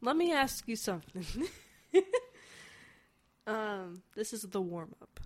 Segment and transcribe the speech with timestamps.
[0.00, 1.24] let me ask you something.
[3.46, 5.20] um, this is the warm up.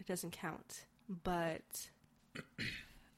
[0.00, 1.88] It doesn't count, but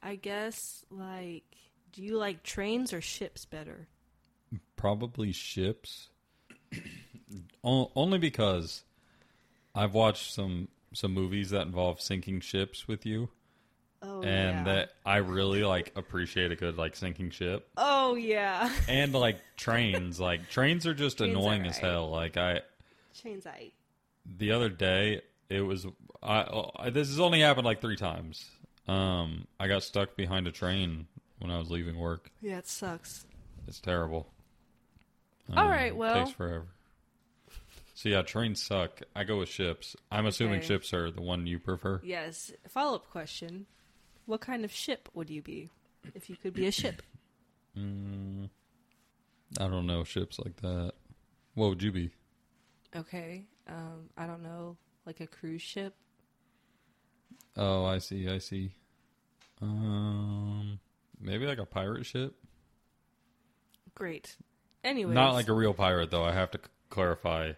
[0.03, 1.45] I guess like,
[1.93, 3.89] do you like trains or ships better?
[4.77, 6.09] Probably ships.
[7.65, 8.85] Only because
[9.75, 13.29] I've watched some some movies that involve sinking ships with you,
[14.03, 14.65] Oh and yeah.
[14.65, 17.69] that I really like appreciate a good like sinking ship.
[17.77, 18.73] oh yeah.
[18.89, 22.09] And like trains, like trains are just Trains are annoying as hell.
[22.11, 22.61] Like I
[23.21, 23.73] Trains I.
[24.39, 25.87] the other day it was
[26.23, 26.47] I,
[26.77, 28.47] I this has only happened like 3 times.
[28.89, 31.07] Um I got stuck behind a train
[31.39, 32.31] when I was leaving work.
[32.41, 33.27] Yeah, it sucks.
[33.69, 34.27] It's terrible.
[35.55, 36.67] All Um, right, well- takes forever.
[37.95, 39.03] So yeah, trains suck.
[39.15, 39.95] I go with ships.
[40.11, 40.69] I'm assuming Okay.
[40.69, 42.01] ships are the one you prefer.
[42.03, 42.51] Yes.
[42.69, 43.67] Follow up question:
[44.31, 45.71] What kind of ship would you be
[46.15, 47.03] if you could be a ship?
[47.79, 48.49] Mm,
[49.61, 50.93] I don't know ships like that.
[51.55, 52.11] What would you be?
[52.97, 53.47] Okay.
[53.69, 55.95] Um, I don't know, like a cruise ship.
[57.57, 58.29] Oh, I see.
[58.29, 58.73] I see.
[59.63, 60.81] Um,
[61.21, 62.35] maybe like a pirate ship.
[63.95, 64.37] Great.
[64.83, 66.25] Anyways, Not like a real pirate though.
[66.25, 67.53] I have to c- clarify.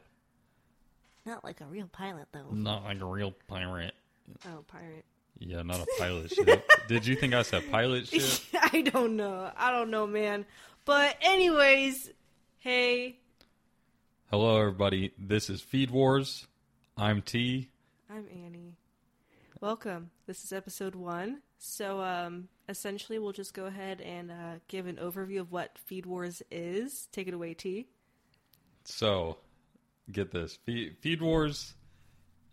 [1.25, 2.51] not like a real pilot though.
[2.51, 3.95] Not like a real pirate.
[4.47, 5.07] Oh, pirate.
[5.39, 6.71] Yeah, not a pilot ship.
[6.89, 8.23] Did you think I said pilot ship?
[8.73, 9.51] I don't know.
[9.57, 10.47] I don't know, man.
[10.85, 12.11] But anyways,
[12.59, 13.19] hey,
[14.31, 15.13] Hello, everybody.
[15.19, 16.47] This is Feed Wars.
[16.97, 17.69] I'm T.
[18.09, 18.79] I'm Annie.
[19.61, 20.11] Welcome.
[20.27, 21.43] This is episode one.
[21.59, 26.07] So, um, essentially, we'll just go ahead and uh, give an overview of what Feed
[26.07, 27.09] Wars is.
[27.13, 27.89] Take it away, T.
[28.85, 29.37] So,
[30.11, 30.59] get this.
[30.65, 31.75] Feed, Feed Wars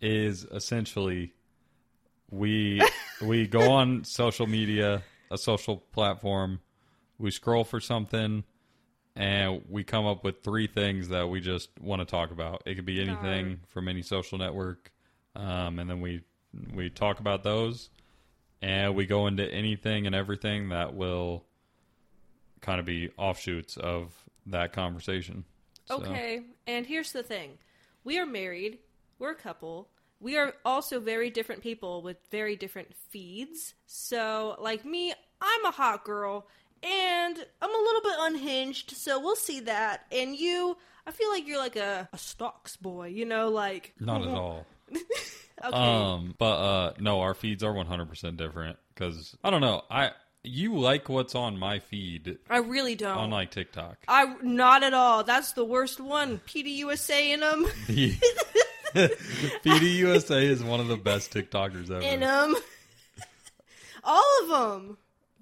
[0.02, 1.32] is essentially
[2.30, 2.80] we
[3.20, 6.60] we go on social media, a social platform,
[7.18, 8.44] we scroll for something
[9.16, 12.62] and we come up with three things that we just want to talk about.
[12.66, 14.90] It could be anything from any social network.
[15.34, 16.22] Um, and then we
[16.74, 17.90] we talk about those
[18.62, 21.44] and we go into anything and everything that will
[22.60, 24.12] kind of be offshoots of
[24.46, 25.44] that conversation.
[25.86, 27.58] So- Okay, and here's the thing
[28.04, 28.78] we are married,
[29.18, 29.88] we're a couple.
[30.20, 33.74] We are also very different people with very different feeds.
[33.86, 36.46] So, like me, I'm a hot girl
[36.82, 40.06] and I'm a little bit unhinged, so we'll see that.
[40.12, 40.76] And you,
[41.06, 43.94] I feel like you're like a, a stocks boy, you know, like.
[44.00, 44.66] Not at all.
[45.62, 45.76] Okay.
[45.76, 49.82] Um, but uh, no, our feeds are 100% different because I don't know.
[49.90, 53.18] I you like what's on my feed I really don't.
[53.18, 53.98] on like TikTok.
[54.08, 55.22] I not at all.
[55.22, 56.40] That's the worst one.
[56.46, 57.66] PDUSA in them.
[57.88, 58.14] The
[59.64, 62.00] PDUSA is one of the best TikTokers ever.
[62.00, 62.54] in them.
[62.54, 62.56] Um,
[64.04, 64.98] all of them.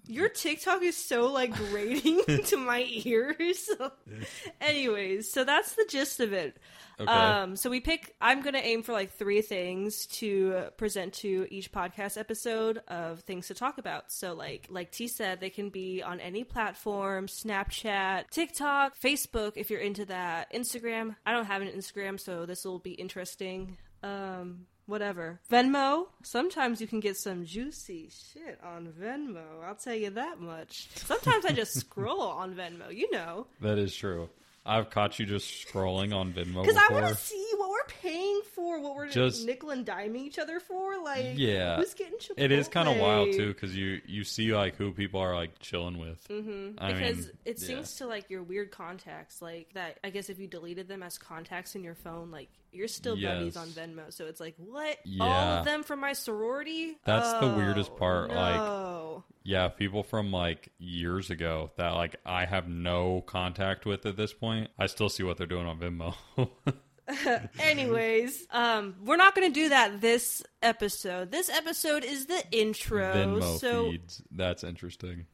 [0.08, 3.70] Your TikTok is so like grating to my ears.
[4.60, 6.56] Anyways, so that's the gist of it.
[6.98, 7.12] Okay.
[7.12, 8.16] Um, so we pick.
[8.20, 13.48] I'm gonna aim for like three things to present to each podcast episode of things
[13.48, 14.10] to talk about.
[14.10, 19.70] So like like T said, they can be on any platform: Snapchat, TikTok, Facebook if
[19.70, 21.16] you're into that, Instagram.
[21.25, 23.76] I don't have an Instagram, so this will be interesting.
[24.02, 25.38] Um, whatever.
[25.50, 26.06] Venmo.
[26.22, 29.44] Sometimes you can get some juicy shit on Venmo.
[29.65, 30.88] I'll tell you that much.
[30.97, 32.94] Sometimes I just scroll on Venmo.
[32.94, 33.47] You know.
[33.60, 34.28] that is true.
[34.66, 38.43] I've caught you just scrolling on Venmo Because I want to see what we're paying
[38.54, 41.03] for, what we're Just- nickel and diming each other for.
[41.03, 41.76] Like, Yeah.
[41.76, 42.34] who's getting Chipotle?
[42.37, 45.59] it is kind of wild too because you you see like who people are like
[45.60, 46.19] chilling with.
[46.26, 47.76] hmm I because mean, it yeah.
[47.78, 49.99] syncs to like your weird contacts, like that.
[50.05, 53.56] I guess if you deleted them as contacts in your phone, like you're still buddies
[53.56, 54.12] on Venmo.
[54.12, 54.96] So it's like, what?
[55.20, 56.96] All of them from my sorority?
[57.04, 59.24] That's the Oh, weirdest part, like- no.
[59.42, 64.32] Yeah, people from like years ago that like I have no contact with at this
[64.32, 64.70] point.
[64.78, 66.14] I still see what they're doing on Venmo.
[67.58, 71.30] Anyways, um, we're not going to do that this episode.
[71.30, 73.14] This episode is the intro.
[73.14, 74.22] Venmo so feeds.
[74.30, 75.24] That's interesting.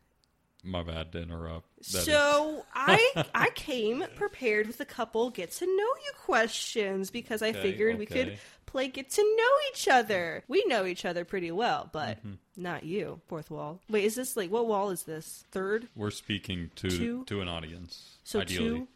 [0.64, 1.66] My bad to interrupt.
[1.92, 7.42] That So I I came prepared with a couple get to know you questions because
[7.42, 10.42] I Okay, figured we could play get to know each other.
[10.48, 12.32] We know each other pretty well, but Mm-hmm.
[12.56, 13.20] not you.
[13.28, 13.80] Fourth wall.
[13.88, 15.44] Wait, is this like what wall is this?
[15.52, 15.86] Third?
[15.94, 17.24] we're speaking to Two?
[17.26, 18.16] to an audience.
[18.24, 18.86] So ideally.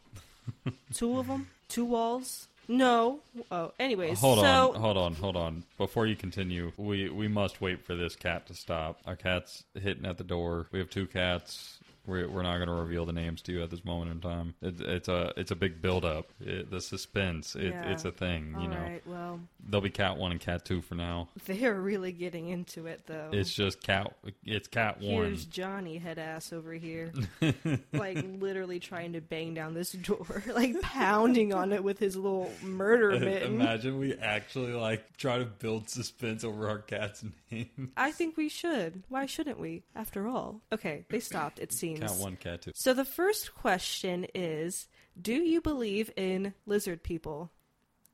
[0.65, 2.47] two, two of them, two walls.
[2.69, 3.19] No.
[3.49, 4.19] Oh, anyways.
[4.19, 5.63] Hold so on, hold on, hold on.
[5.79, 8.99] Before you continue, we we must wait for this cat to stop.
[9.07, 10.67] Our cat's hitting at the door.
[10.71, 11.78] We have two cats.
[12.05, 14.55] We're, we're not going to reveal the names to you at this moment in time.
[14.61, 16.29] It, it's a it's a big build up.
[16.39, 17.55] It, the suspense.
[17.55, 17.91] It, Yeah.
[17.91, 18.53] It's a thing.
[18.55, 21.29] All you know, right, well, there'll be cat one and cat two for now.
[21.45, 23.29] they are really getting into it though.
[23.31, 24.13] It's just cat.
[24.43, 25.25] It's cat one.
[25.25, 27.11] Here's Johnny head ass over here,
[27.93, 32.51] like literally trying to bang down this door, like pounding on it with his little
[32.63, 33.61] murder mitten.
[33.61, 37.91] Imagine we actually like try to build suspense over our cat's name.
[37.95, 39.03] I think we should.
[39.09, 39.83] Why shouldn't we?
[39.95, 41.59] After all, okay, they stopped.
[41.59, 41.98] It seems.
[41.99, 42.71] Cat one, cat two.
[42.75, 44.87] So the first question is
[45.19, 47.51] Do you believe in lizard people?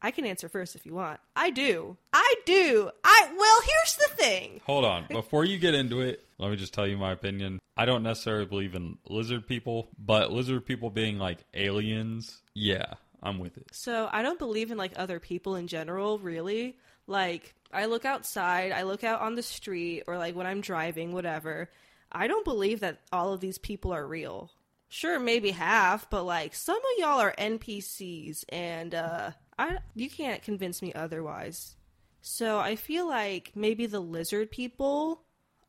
[0.01, 1.19] I can answer first if you want.
[1.35, 1.97] I do.
[2.13, 2.91] I do.
[3.03, 4.61] I well, here's the thing.
[4.65, 5.05] Hold on.
[5.09, 7.59] Before you get into it, let me just tell you my opinion.
[7.77, 12.93] I don't necessarily believe in lizard people, but lizard people being like aliens, yeah,
[13.23, 13.67] I'm with it.
[13.73, 16.77] So I don't believe in like other people in general, really.
[17.07, 21.13] Like I look outside, I look out on the street or like when I'm driving,
[21.13, 21.69] whatever.
[22.15, 24.51] I don't believe that all of these people are real.
[24.87, 30.41] Sure, maybe half, but like some of y'all are NPCs and uh I you can't
[30.41, 31.75] convince me otherwise.
[32.21, 35.21] So I feel like maybe the lizard people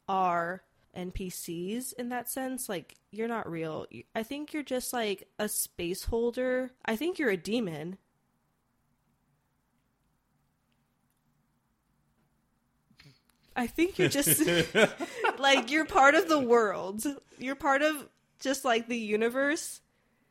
[0.09, 0.63] are
[0.97, 2.69] NPCs in that sense.
[2.69, 3.87] Like, you're not real.
[4.15, 6.71] I think you're just like a space holder.
[6.85, 7.99] I think you're a demon.
[13.57, 14.43] I think you're just
[15.39, 17.05] like you're part of the world.
[17.39, 18.09] You're part of
[18.41, 19.81] just like the universe,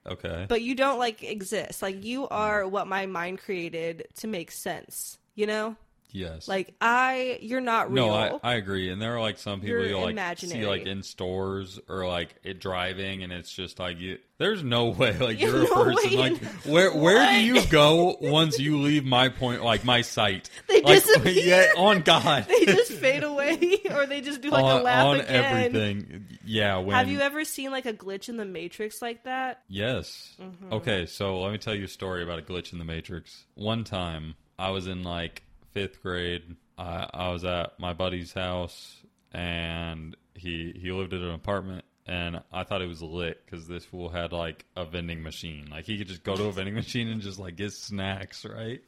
[0.05, 0.45] Okay.
[0.47, 1.81] but you don't like exist.
[1.81, 5.17] Like you are what my mind created to make sense.
[5.33, 5.75] You know?
[6.15, 6.47] Yes.
[6.47, 8.07] Like I you're not real.
[8.07, 8.89] no, I, I agree.
[8.89, 10.61] And there are like some people You're you like imaginary.
[10.61, 14.17] see like in stores or like it driving, and it's just like you.
[14.37, 16.09] There's no way like you're a no person.
[16.11, 16.15] way.
[16.17, 17.65] Like where where do What?
[17.65, 20.49] you go once you leave my point like my sight?
[20.67, 21.31] They like, disappear.
[21.33, 22.45] Yeah, on God.
[22.49, 25.43] they just fade away or they just do like on, a laugh on again.
[25.45, 26.25] everything.
[26.45, 26.77] Yeah.
[26.79, 29.61] When Have you ever seen like a glitch in the matrix like that?
[29.69, 30.35] Yes.
[30.41, 30.73] Mm-hmm.
[30.73, 33.45] Okay, so let me tell you a story about a glitch in the Matrix.
[33.55, 35.43] One time, I was in like
[35.75, 36.55] fifth grade.
[36.77, 38.97] I, I was at my buddy's house,
[39.31, 41.85] and he he lived in an apartment.
[42.07, 45.69] And I thought it was lit because this fool had like a vending machine.
[45.71, 48.81] Like he could just go to a vending machine and just like get snacks, right?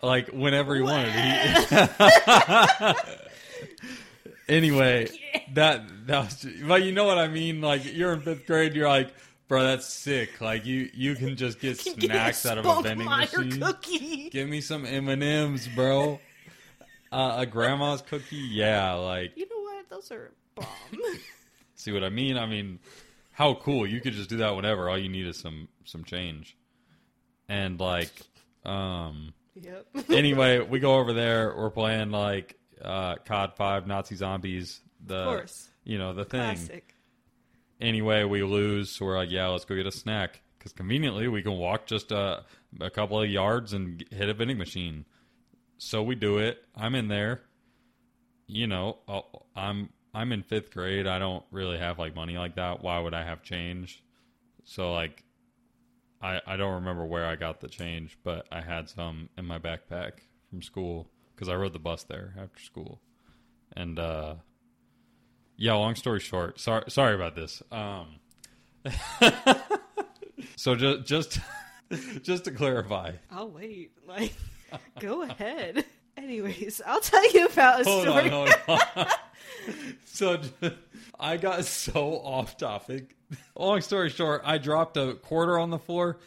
[0.00, 1.10] Like whenever he wanted.
[1.10, 1.18] He,
[4.48, 5.08] anyway,
[5.54, 7.60] that that was, but you know what I mean.
[7.60, 9.12] Like you're in fifth grade, you're like,
[9.50, 10.40] bro, that's sick.
[10.40, 13.60] Like you you can just get me snacks out of a vending machine.
[13.60, 14.30] cookie.
[14.30, 16.18] Give me some M and M's, bro.
[17.12, 18.92] Uh, a grandma's cookie, yeah.
[18.94, 19.90] Like, You know what?
[19.90, 20.66] Those are bomb.
[21.74, 22.38] see what I mean?
[22.38, 22.78] I mean,
[23.32, 23.86] how cool!
[23.86, 24.88] You could just do that whenever.
[24.88, 26.56] All you need is some some change,
[27.48, 28.12] and like,
[28.64, 29.34] um.
[29.60, 29.86] yep.
[30.08, 31.52] anyway, we go over there.
[31.56, 34.80] We're playing like uh, COD Five Nazi Zombies.
[35.04, 35.68] The Of course.
[35.82, 36.54] you know the thing.
[36.54, 36.94] Classic.
[37.80, 38.90] Anyway, we lose.
[38.90, 42.12] So we're like, yeah, let's go get a snack because conveniently we can walk just
[42.12, 42.44] a,
[42.80, 45.06] a couple of yards and hit a vending machine.
[45.78, 46.62] So we do it.
[46.76, 47.40] I'm in there.
[48.46, 49.22] You know, uh,
[49.56, 51.06] I'm I'm in fifth grade.
[51.06, 52.82] I don't really have like money like that.
[52.82, 54.02] Why would I have change?
[54.64, 55.24] So like,
[56.20, 59.58] I I don't remember where I got the change, but I had some in my
[59.58, 60.12] backpack
[60.50, 63.00] from school because I rode the bus there after school,
[63.74, 64.34] and uh,
[65.60, 65.74] yeah.
[65.74, 67.62] Long story short, sorry sorry about this.
[67.70, 68.06] Um,
[70.56, 71.38] so just just
[72.22, 73.92] just to clarify, I'll wait.
[74.08, 74.34] Like,
[75.00, 75.84] go ahead.
[76.16, 78.30] Anyways, I'll tell you about a hold story.
[78.30, 79.06] on, hold on.
[80.06, 80.40] so
[81.18, 83.14] I got so off topic.
[83.56, 86.18] Long story short, I dropped a quarter on the floor.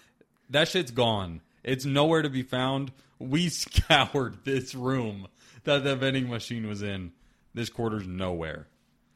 [0.49, 1.41] That shit's gone.
[1.63, 2.91] It's nowhere to be found.
[3.19, 5.27] We scoured this room
[5.63, 7.11] that the vending machine was in.
[7.53, 8.67] This quarter's nowhere.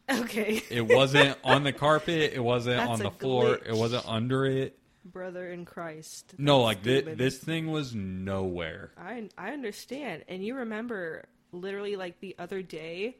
[0.09, 0.61] Okay.
[0.69, 2.31] It wasn't on the carpet.
[2.33, 3.57] It wasn't That's on the floor.
[3.57, 3.67] glitch.
[3.67, 4.77] It wasn't under it.
[5.05, 6.33] Brother in Christ.
[6.37, 7.17] No, That's like thi- demon.
[7.17, 8.91] this thing was nowhere.
[8.97, 10.23] I I understand.
[10.27, 13.17] And you remember literally like the other day,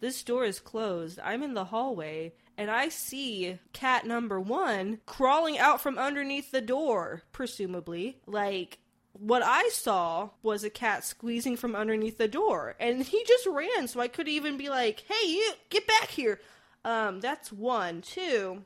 [0.00, 1.20] this door is closed.
[1.22, 6.60] I'm in the hallway and I see cat number 1 crawling out from underneath the
[6.60, 8.18] door, presumably.
[8.26, 8.79] Like
[9.12, 13.88] what I saw was a cat squeezing from underneath the door and he just ran
[13.88, 16.40] so I could even be like, "Hey, you get back here."
[16.84, 18.02] Um that's one.
[18.02, 18.64] Two.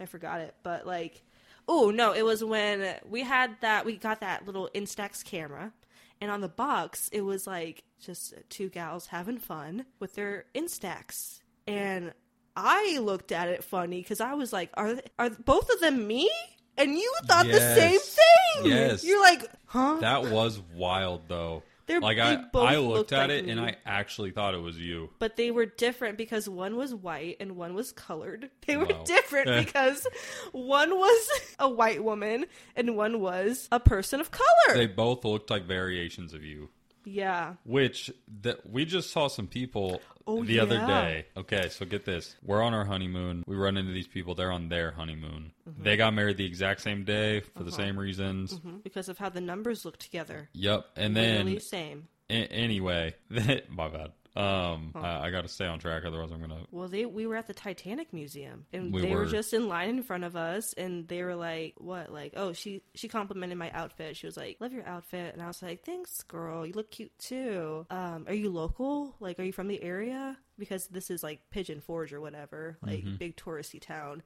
[0.00, 1.22] I forgot it, but like
[1.66, 5.72] Oh no, it was when we had that we got that little Instax camera
[6.20, 11.40] and on the box it was like just two gals having fun with their Instax.
[11.66, 12.12] And
[12.56, 16.30] I looked at it funny cuz I was like are are both of them me?
[16.78, 18.70] And you thought the same thing.
[18.72, 19.04] Yes.
[19.04, 21.62] You're like, "Huh?" That was wild though.
[21.86, 23.58] They're- like I both I looked at like it and.
[23.58, 25.08] I actually thought it was you.
[25.18, 28.50] but they were different because one was white and one was colored.
[28.66, 29.04] They were Wow.
[29.04, 30.06] different because
[30.52, 32.44] one was a white woman
[32.76, 34.74] and one was a person of color.
[34.74, 36.68] They both looked like variations of you.
[37.08, 37.54] Yeah.
[37.64, 38.10] Which
[38.42, 41.26] that we just saw some people Oh, the other day.
[41.36, 43.44] Okay, so get this: we're on our honeymoon.
[43.46, 44.34] We run into these people.
[44.34, 45.52] They're on their honeymoon.
[45.68, 45.82] Mm-hmm.
[45.82, 47.64] They got married the exact same day for Uh-huh.
[47.64, 48.52] the same reasons.
[48.58, 50.48] Mhm, Because of how the numbers look together.
[50.52, 50.84] Yep.
[50.96, 52.08] And then same.
[52.28, 53.14] a- anyway,
[53.70, 54.12] my bad.
[54.36, 56.60] Um, I, I got to stay on track, otherwise I'm gonna.
[56.70, 59.20] Well, they we were at the Titanic Museum, and We they were.
[59.20, 59.26] were.
[59.26, 62.12] just in line in front of us, and they were like, "What?
[62.12, 64.16] Like, oh, she she complimented my outfit.
[64.16, 66.64] She was like, "Love your outfit," and I was like, "Thanks, girl.
[66.66, 67.86] You look cute too.
[67.90, 69.14] Um, are you local?
[69.18, 70.36] Like, are you from the area?
[70.58, 74.22] Because this is like Pigeon Forge or whatever, like big touristy town."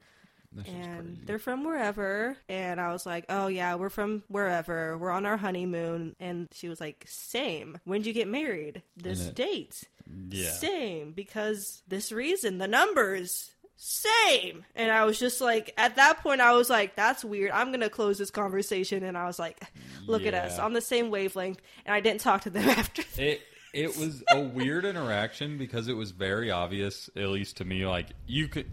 [0.67, 2.37] And they're from wherever.
[2.49, 4.97] And i was like oh yeah we're from wherever.
[4.97, 6.15] We're on our honeymoon.
[6.19, 7.79] And she was like same.
[7.85, 8.81] When'd you get married?
[8.95, 9.83] This it- date.
[10.29, 10.51] Yeah.
[10.51, 11.11] same.
[11.13, 14.63] Because this reason the numbers same.
[14.75, 17.51] And i was just like at that point i was like that's weird.
[17.51, 19.03] I'm gonna close this conversation.
[19.03, 19.59] And i was like
[20.07, 21.59] look at us on the same wavelength.
[21.85, 23.03] And i didn't talk to them after.
[23.17, 23.41] It
[23.73, 27.87] it was a weird interaction because it was very obvious, at least to me.
[27.87, 28.67] Like you could,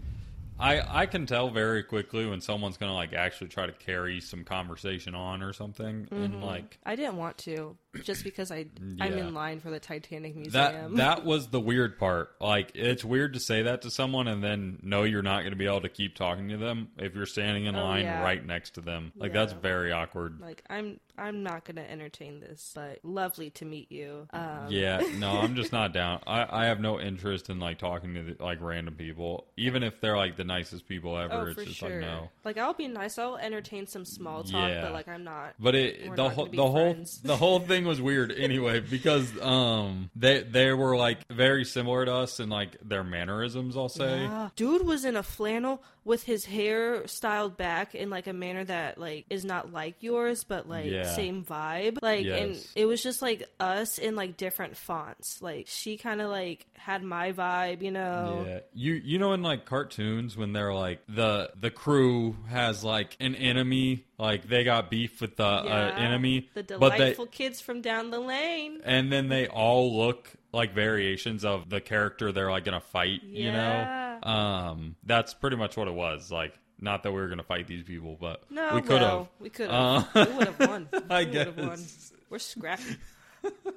[0.61, 4.43] I I can tell very quickly when someone's gonna like actually try to carry some
[4.43, 6.23] conversation on or something, Mm-hmm.
[6.23, 8.65] and like i didn't want to just because i
[9.01, 12.31] i'm in line for the titanic museum that that was the weird part.
[12.39, 15.65] Like it's weird to say that to someone and then know you're not gonna be
[15.65, 18.21] able to keep talking to them if you're standing in Oh, line yeah.
[18.23, 19.11] right next to them.
[19.15, 19.39] Like Yeah.
[19.41, 20.39] that's very awkward.
[20.39, 25.31] like i'm i'm not gonna entertain this but lovely to meet you um Yeah, no,
[25.31, 26.21] I'm just not down.
[26.25, 29.99] I, I have no interest in like talking to the, like random people, even if
[29.99, 31.33] they're like the nicest people ever.
[31.33, 32.29] oh it's just sure like no.
[32.45, 34.81] like i'll be nice i'll entertain some small talk Yeah.
[34.81, 38.31] but like i'm not But it the whole the whole the whole thing was weird
[38.31, 43.75] anyway because um they they were like very similar to us in like their mannerisms.
[43.77, 44.21] I'll say.
[44.23, 44.49] Yeah.
[44.55, 48.97] dude was in a flannel with his hair styled back in like a manner that
[48.97, 51.03] like is not like yours but like Yeah.
[51.15, 51.99] same vibe.
[52.01, 55.41] Like and it was just like us in like different fonts.
[55.41, 58.45] Like she kind of like had my vibe you know?
[58.47, 63.15] Yeah, you you know in like cartoons when they're like the the crew has like
[63.19, 65.95] an enemy, like they got beef with the uh, Yeah.
[65.99, 68.81] enemy, the but they delightful kids from down the lane.
[68.83, 73.45] And then they all look like variations of the character they're like gonna fight you
[73.45, 73.51] Yeah.
[73.51, 76.31] know um that's pretty much what it was.
[76.31, 79.29] Like not that we were gonna fight these people but no we could have well,
[79.39, 80.89] we could have Uh, we would have won.
[81.09, 81.67] I we would have won.
[81.77, 82.13] guess.
[82.29, 82.97] we're scrappy.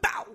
[0.03, 0.27] Bow!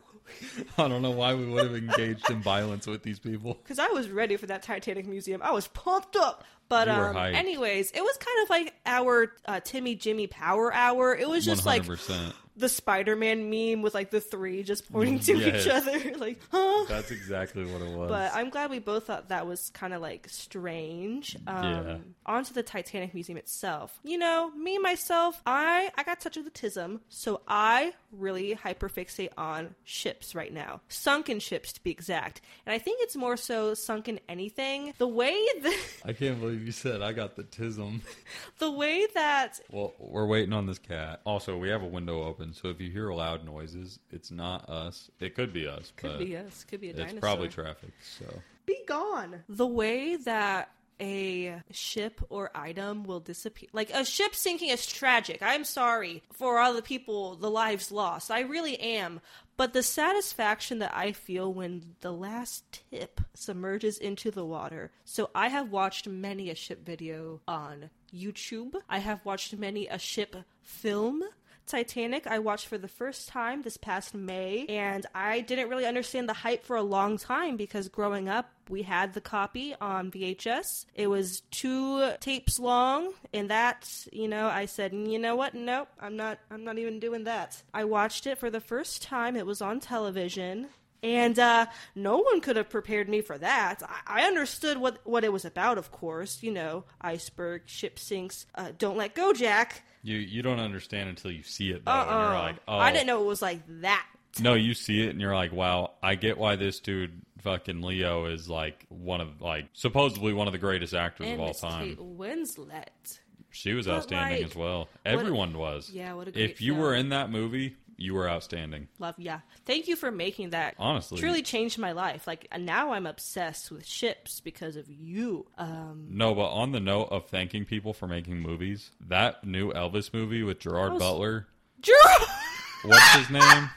[0.77, 3.55] I don't know why we would have engaged in violence with these people.
[3.55, 5.41] Because I was ready for that Titanic museum.
[5.43, 6.43] I was pumped up.
[6.67, 11.15] But um, anyways, it was kind of like our uh, Timmy Jimmy Power Hour.
[11.15, 15.37] It was just like 100% the Spider-Man meme with like the three just pointing to
[15.37, 15.65] Yes.
[15.65, 16.85] each other, like, huh?
[16.87, 20.01] that's exactly what it was But I'm glad we both thought that was kind of
[20.01, 21.35] like strange.
[21.47, 21.97] Um, Yeah.
[22.25, 23.99] On to the Titanic Museum itself.
[24.03, 29.75] You know, me myself, I I got touched with tism, so I really hyperfixate on
[29.83, 32.41] ships right now, sunken ships to be exact.
[32.65, 34.93] And I think it's more so sunken anything.
[34.97, 38.01] The way that i can't believe you said i got the tism
[38.59, 42.48] the way that well we're waiting on this cat also we have a window open
[42.55, 46.19] so if you hear loud noises it's not us it could be us could but
[46.19, 47.19] be us, could be a it's dinosaur.
[47.19, 48.25] probably traffic so
[48.69, 49.43] be gone.
[49.49, 50.69] The way that
[51.01, 53.69] a ship or item will disappear.
[53.73, 55.41] Like a ship sinking is tragic.
[55.41, 58.29] I'm sorry for all the people, the lives lost.
[58.29, 59.21] I really am.
[59.57, 64.91] But the satisfaction that I feel when the last tip submerges into the water.
[65.03, 68.75] So I have watched many a ship video on YouTube.
[68.87, 71.23] I have watched many a ship film
[71.69, 76.27] Titanic, I watched for the first time this past May, and I didn't really understand
[76.27, 80.85] the hype for a long time because growing up, we had the copy on VHS.
[80.95, 85.53] It was two tapes long, and that, you know, I said, you know what?
[85.53, 86.39] Nope, I'm not.
[86.49, 87.61] I'm not even doing that.
[87.73, 89.35] I watched it for the first time.
[89.35, 90.67] It was on television.
[91.01, 93.81] And uh, no one could have prepared me for that.
[93.83, 96.43] I, I understood what, what it was about, of course.
[96.43, 99.83] You know, iceberg, ship sinks, uh, don't let go, Jack.
[100.03, 102.01] You you don't understand until you see it though, Uh-uh.
[102.03, 102.41] and you're uh-uh.
[102.41, 104.05] like, oh, I didn't know it was like that.
[104.39, 108.25] No, you see it and you're like, wow, I get why this dude, fucking Leo,
[108.25, 111.89] is like one of like supposedly one of the greatest actors And of all time.
[111.89, 113.19] Kate Winslet.
[113.51, 114.87] She was But, outstanding like, as well.
[115.05, 115.89] a- Everyone was.
[115.89, 118.87] Yeah, what a great If you were in that movie, you were outstanding.
[118.97, 119.39] Love, yeah.
[119.65, 120.75] Thank you for making that.
[120.79, 121.19] Honestly.
[121.19, 122.25] truly changed my life.
[122.25, 125.45] Like now, I'm obsessed with ships because of you.
[125.57, 130.13] Um, No, but on the note of thanking people for making movies, that new Elvis
[130.13, 131.47] movie with Gerard was- Butler,
[131.81, 132.21] Gerard.
[132.85, 133.69] what's his name?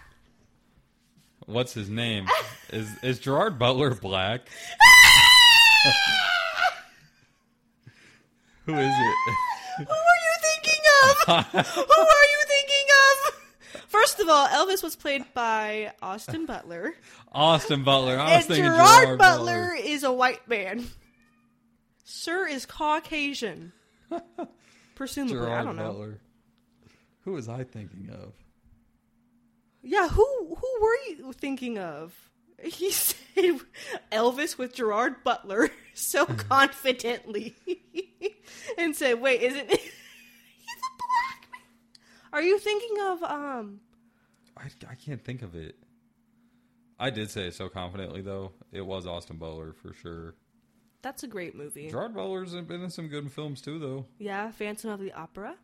[1.47, 2.27] What's his name?
[2.73, 4.43] is is Gerard Butler black?
[8.67, 9.17] Who is it?
[9.79, 11.47] Who are you thinking of?
[11.75, 12.42] Who are you?
[13.93, 16.95] First of all, Elvis was played by Austin Butler,
[17.33, 18.19] Austin Butler.
[18.19, 20.87] I was and thinking Gerard, Gerard, Butler is a white man.
[22.03, 23.75] Sir is Caucasian.
[24.95, 25.89] Presumably, Gerard I don't know.
[25.89, 26.21] Butler.
[27.27, 28.33] Who was I thinking of?
[29.83, 32.15] Yeah, who who were you thinking of?
[32.63, 33.61] He said
[34.13, 37.57] Elvis with Gerard Butler so confidently,
[38.79, 40.02] and said, "Wait, isn't he's a black man?"
[42.33, 43.81] Are you thinking of um?
[44.57, 45.77] I, I can't think of it.
[46.99, 48.53] I did say it so confidently though.
[48.71, 50.35] It was Austin Butler for sure.
[51.03, 51.91] That's a great movie.
[51.91, 54.07] Gerard Butler's been in some good films too though.
[54.19, 55.57] Yeah, Phantom of the Opera.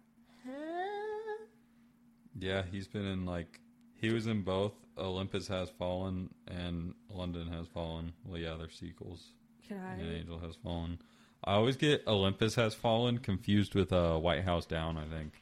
[2.41, 3.61] Yeah, he's been in like
[3.95, 8.13] he was in both Olympus Has Fallen and London Has Fallen.
[8.25, 9.33] Well, yeah, they're sequels.
[9.67, 9.95] Can I?
[9.95, 10.99] And Angel Has Fallen.
[11.45, 14.97] I always get Olympus Has Fallen confused with uh, White House Down.
[14.97, 15.33] I think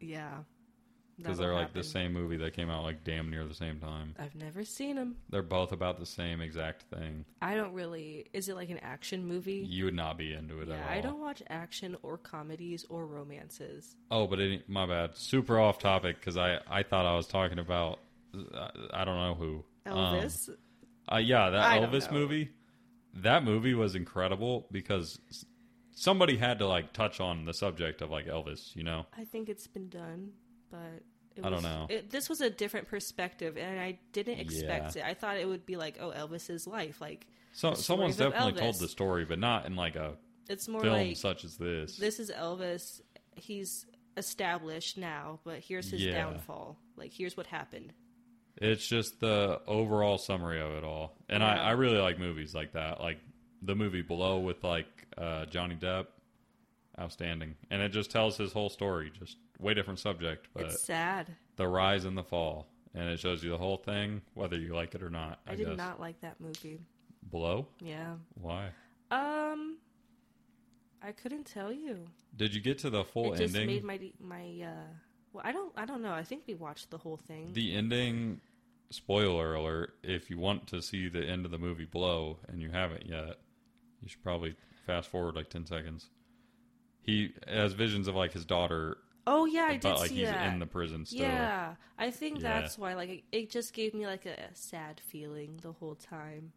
[0.00, 0.38] Yeah,
[1.16, 4.14] because they're like the same movie that came out like damn near the same time.
[4.18, 5.16] I've never seen them.
[5.28, 7.24] They're both about the same exact thing.
[7.42, 8.26] I don't really.
[8.32, 9.64] Is it like an action movie?
[9.68, 10.88] You would not be into it Yeah, at all.
[10.90, 13.96] I don't watch action or comedies or romances.
[14.10, 15.16] Oh, but any, my bad.
[15.16, 18.00] Super off topic because I I thought I was talking about
[18.54, 20.50] I, I don't know who Um, Elvis.
[21.12, 22.50] Uh, yeah, that I Elvis movie.
[23.14, 25.18] That movie was incredible because
[26.00, 28.74] somebody had to like touch on the subject of like Elvis.
[28.74, 30.32] You know, I think it's been done,
[30.70, 31.02] but
[31.36, 31.86] it I don't know.
[31.90, 35.04] It, this was a different perspective, and I didn't expect it.
[35.04, 37.00] I thought it would be like, oh, Elvis's life.
[37.00, 40.14] Like so someone's definitely told the story, but not in like a
[40.48, 41.96] it's more film like such as this.
[41.96, 43.00] this is Elvis.
[43.36, 46.12] He's established now, but here's his Yeah.
[46.12, 46.78] downfall.
[46.96, 47.92] Like here's what happened.
[48.56, 51.48] It's just the overall summary of it all, and Yeah.
[51.62, 53.18] I I really like movies like that, like
[53.62, 54.86] the movie Blow with like
[55.16, 56.06] uh, Johnny Depp.
[56.98, 59.10] Outstanding, and it just tells his whole story.
[59.18, 61.34] Just way different subject, but it's sad.
[61.56, 64.94] the rise and the fall, and it shows you the whole thing, whether you like
[64.94, 65.38] it or not.
[65.46, 65.76] I, I, did guess.
[65.78, 66.78] not like that movie.
[67.22, 67.68] Blow?
[67.80, 68.16] Yeah.
[68.34, 68.66] Why?
[69.10, 69.78] Um,
[71.02, 72.06] I couldn't tell you.
[72.36, 73.86] Did you get to the full it just ending?
[73.86, 74.66] made my my.
[74.66, 74.72] uh
[75.32, 75.72] Well, I don't.
[75.76, 76.12] I don't know.
[76.12, 77.50] I think we watched the whole thing.
[77.54, 78.40] the ending.
[78.90, 79.94] Spoiler alert!
[80.02, 83.36] If you want to see the end of the movie Blow and you haven't yet,
[84.02, 84.54] you should probably
[84.86, 86.08] fast forward like ten seconds.
[87.02, 90.28] He has visions of like his daughter, oh yeah, I but did like see he's
[90.28, 90.52] that.
[90.52, 91.20] in the prison still.
[91.20, 92.60] Yeah, I think Yeah.
[92.60, 92.94] that's why.
[92.94, 96.52] Like, it, it just gave me like a, sad feeling the whole time.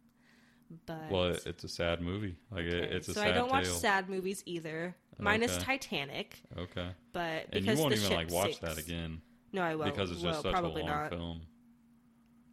[0.86, 2.36] But Well, it, it's a sad movie.
[2.51, 3.73] Like it, okay, it's a so sad I don't watch tale.
[3.75, 4.95] sad movies either.
[5.19, 5.63] Minus Okay.
[5.65, 8.60] Titanic, Okay, but and because you won't the even like watch sinks.
[8.62, 9.21] that again
[9.53, 9.93] No, I won't.
[9.93, 11.10] because it's well, just such a probably long not.
[11.12, 11.41] film.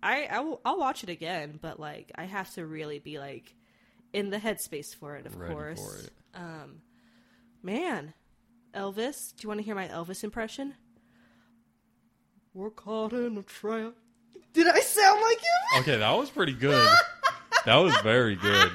[0.02, 3.54] I, I will, I'll watch it again, but like I have to really be like
[4.12, 5.26] in the headspace for it.
[5.26, 6.04] Of Ready course.
[6.04, 6.10] it.
[6.34, 6.82] Um,
[7.62, 8.14] man,
[8.74, 9.34] Elvis.
[9.36, 10.74] Do you want to hear my Elvis impression?
[12.54, 13.94] We're caught in a trap.
[14.52, 15.46] Did I sound like him?
[15.82, 16.88] Okay, that was pretty good.
[17.64, 18.72] that was very good.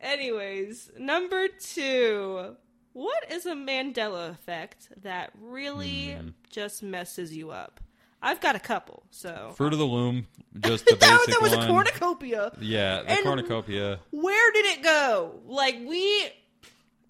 [0.00, 2.56] Anyways, number two.
[2.94, 6.28] What is a Mandela effect that really Hmm.
[6.50, 7.80] just messes you up?
[8.22, 9.04] I've got a couple.
[9.10, 10.26] So Fruit of the Loom,
[10.60, 11.64] just the that, basic that was one.
[11.64, 12.52] a cornucopia.
[12.60, 14.00] Yeah, the And- cornucopia.
[14.10, 15.40] Where did it go?
[15.46, 16.28] Like we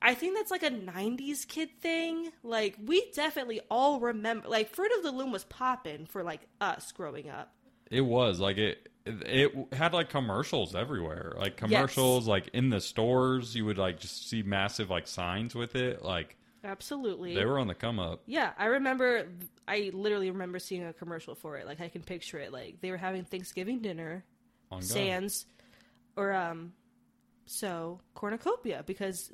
[0.00, 2.30] I think that's like a 90s kid thing.
[2.42, 6.92] Like we definitely all remember like Fruit of the Loom was popping for like us
[6.92, 7.52] growing up.
[7.90, 8.88] It was like it.
[9.06, 13.56] It had like commercials everywhere, like commercials, like in the stores.
[13.56, 16.02] You would like just see massive like signs with it.
[16.04, 17.34] Like Absolutely.
[17.34, 18.22] they were on the come up.
[18.26, 19.28] Yeah, I remember.
[19.66, 21.66] I literally remember seeing a commercial for it.
[21.66, 22.52] Like I can picture it.
[22.52, 24.24] Like they were having Thanksgiving dinner,
[24.70, 24.86] On go.
[24.86, 25.46] Sans,
[26.16, 26.72] or um,
[27.46, 29.32] so cornucopia because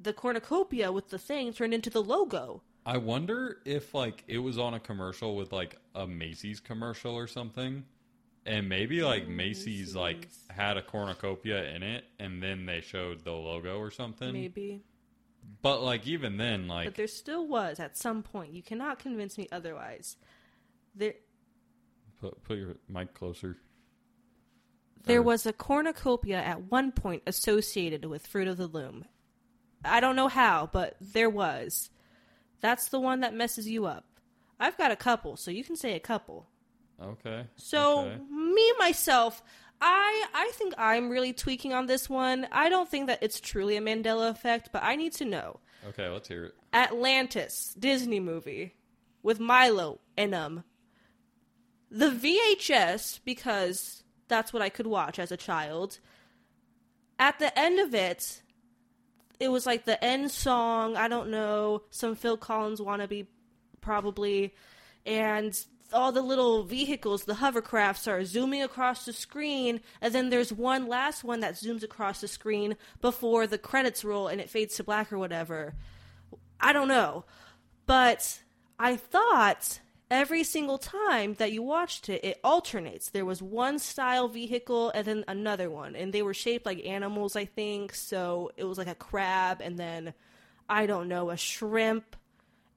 [0.00, 2.62] the cornucopia with the thing turned into the logo.
[2.84, 7.26] I wonder if like it was on a commercial with like a Macy's commercial or
[7.26, 7.84] something,
[8.44, 13.32] and maybe like Macy's like had a cornucopia in it, and then they showed the
[13.32, 14.32] logo or something.
[14.32, 14.82] Maybe,
[15.62, 18.52] But like even then, like but there still was at some point.
[18.52, 20.16] You cannot convince me otherwise.
[20.94, 21.14] There,
[22.20, 23.56] put put your mic closer.
[25.04, 29.04] There Or- was a cornucopia at one point associated with Fruit of the Loom.
[29.84, 31.90] I don't know how, but there was.
[32.60, 34.04] That's the one that messes you up.
[34.58, 36.48] I've got a couple, so you can say a couple.
[37.00, 37.44] Okay.
[37.56, 38.18] So okay.
[38.30, 39.42] me myself,
[39.80, 42.46] I I think I'm really tweaking on this one.
[42.52, 45.60] I don't think that it's truly a Mandela effect, but I need to know.
[45.88, 46.54] okay, let's hear it.
[46.72, 48.74] Atlantis Disney movie
[49.22, 50.64] with Milo and um
[51.90, 55.98] the VHS because that's what I could watch as a child.
[57.18, 58.42] At the end of it,
[59.38, 60.96] it was like the end song.
[60.96, 63.26] I don't know, some Phil Collins wannabe,
[63.80, 64.54] probably,
[65.04, 65.58] and
[65.92, 70.86] all the little vehicles, the hovercrafts are zooming across the screen, and then there's one
[70.86, 74.84] last one that zooms across the screen before the credits roll and it fades to
[74.84, 75.74] black or whatever.
[76.60, 77.24] I don't know.
[77.86, 78.40] But
[78.78, 83.10] I thought every single time that you watched it, it alternates.
[83.10, 87.36] There was one style vehicle and then another one, and they were shaped like animals,
[87.36, 87.94] I think.
[87.94, 90.14] So it was like a crab and then,
[90.68, 92.16] I don't know, a shrimp.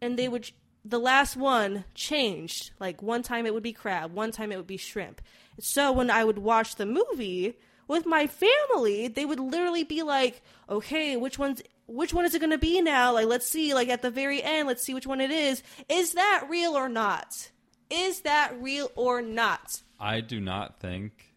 [0.01, 0.49] And they would
[0.85, 2.71] the last one changed.
[2.79, 5.21] Like one time it would be crab, one time it would be shrimp.
[5.59, 7.55] So when I would watch the movie
[7.87, 12.39] with my family, they would literally be like, "Okay, which one's which one is it
[12.39, 13.13] going to be now?
[13.13, 15.63] Like let's see, like at the very end, let's see which one it is.
[15.89, 17.49] Is that real or not?
[17.89, 21.33] Is that real or not?" I do not think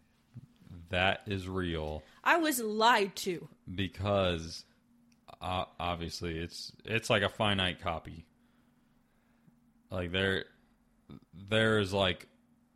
[0.89, 3.49] that is real I was lied to.
[3.73, 4.63] because
[5.41, 8.25] uh, obviously it's it's like a finite copy.
[9.93, 10.45] Like there
[11.49, 12.27] there's like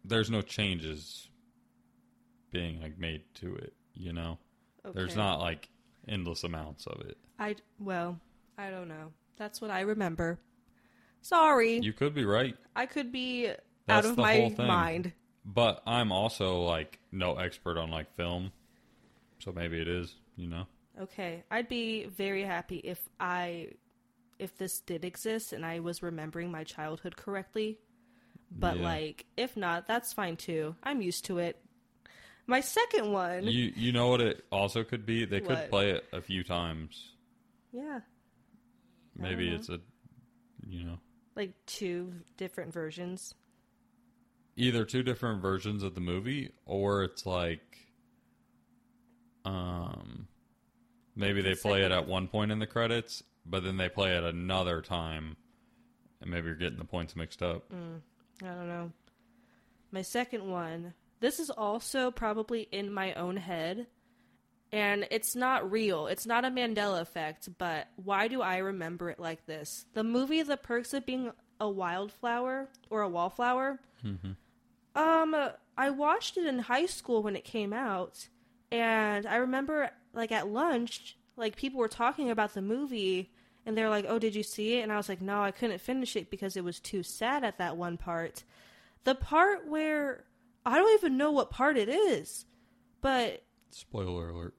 [0.05, 1.27] there's no changes
[2.51, 4.37] being like made to it, you know.
[4.93, 5.67] There's not like
[6.07, 7.17] endless amounts of it.
[7.39, 8.19] I well,
[8.57, 9.11] I don't know.
[9.35, 10.39] That's what I remember.
[11.21, 11.79] Sorry.
[11.79, 13.49] You could be right, I could be
[13.89, 15.11] out of my mind.
[15.43, 18.51] but I'm also like no expert on like film.
[19.39, 20.67] So maybe it is, you know.
[21.01, 23.69] Okay, I'd be very happy if I
[24.39, 27.79] if this did exist and I was remembering my childhood correctly.
[28.59, 28.81] But Yeah.
[28.81, 30.75] like if not, that's fine too.
[30.83, 31.59] I'm used to it.
[32.47, 35.25] My second one, You you know what it also could be?
[35.25, 35.69] They could What?
[35.69, 37.15] play it a few times.
[37.71, 37.99] yeah,
[39.15, 39.79] Maybe it's a
[40.67, 40.99] you know,
[41.35, 43.33] like two different versions.
[44.57, 47.87] either two different versions of the movie or it's like
[49.45, 50.27] um
[51.15, 54.23] maybe they play it at one point in the credits, but then they play it
[54.23, 55.37] another time
[56.21, 57.71] and maybe you're getting the points mixed up.
[58.43, 58.91] I don't know.
[59.91, 63.87] My second one, this is also probably in my own head,
[64.71, 66.07] and it's not real.
[66.07, 69.85] It's not a Mandela effect, but why do I remember it like this?
[69.93, 73.79] The movie The Perks of Being a Wildflower or a Wallflower.
[74.95, 75.35] Um,
[75.77, 78.27] I watched it in high school when it came out,
[78.71, 83.31] and I remember like at lunch, like people were talking about the movie,
[83.67, 85.79] and they're like, "Oh, did you see it?" And I was like, "No, I couldn't
[85.81, 88.43] finish it because it was too sad at that one part."
[89.03, 90.23] The part where
[90.65, 92.45] I don't even know what part it is,
[93.01, 94.55] but Spoiler alert.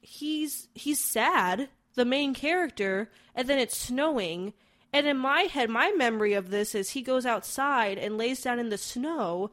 [0.00, 4.52] he's he's sad, the main character, and then it's snowing.
[4.92, 8.60] And in my head, my memory of this is he goes outside and lays down
[8.60, 9.50] in the snow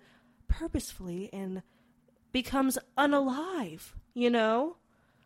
[0.47, 1.63] purposefully and
[2.32, 4.77] becomes unalive, you know?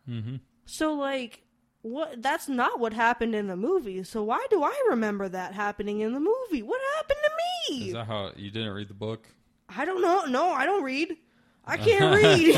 [0.07, 0.39] Mhm.
[0.65, 1.43] So like
[1.85, 4.03] what that's not what happened in the movie.
[4.03, 6.63] So why do I remember that happening in the movie?
[6.63, 7.31] What happened to
[7.73, 7.87] me?
[7.89, 9.27] Is that how you didn't read the book?
[9.69, 10.25] I don't know.
[10.25, 11.15] No, I don't read.
[11.63, 12.55] I can't read.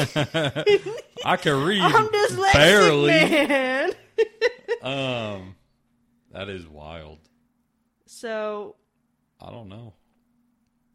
[1.26, 3.08] I can read I'm dyslexic, barely.
[3.08, 3.92] man.
[4.82, 5.56] Um
[6.32, 7.20] that is wild.
[8.06, 8.76] So
[9.42, 9.94] I don't know.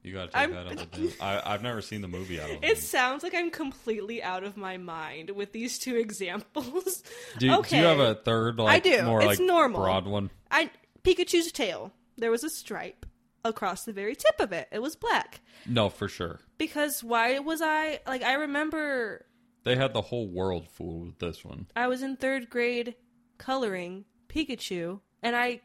[0.03, 1.09] You gotta take I'm- that day.
[1.21, 2.41] I, I've never seen the movie.
[2.41, 2.57] I don't.
[2.57, 2.79] it think.
[2.79, 5.97] sounds like I'm completely out of my mind with these two
[6.47, 7.03] examples.
[7.39, 7.79] Do, do okay.
[7.79, 9.03] you have a third, like I do.
[9.05, 9.81] more It's like normal.
[9.83, 10.31] broad one?
[10.51, 10.71] I
[11.05, 11.93] Pikachu's tail.
[12.19, 13.07] There was a stripe
[13.45, 14.69] across the very tip of it.
[14.73, 15.41] It was black.
[15.67, 16.41] No, for sure.
[16.59, 19.25] Because why was I like I remember
[19.65, 21.67] They had the whole world fooled with this one.
[21.77, 22.97] I was in third grade
[23.39, 25.61] coloring Pikachu, and I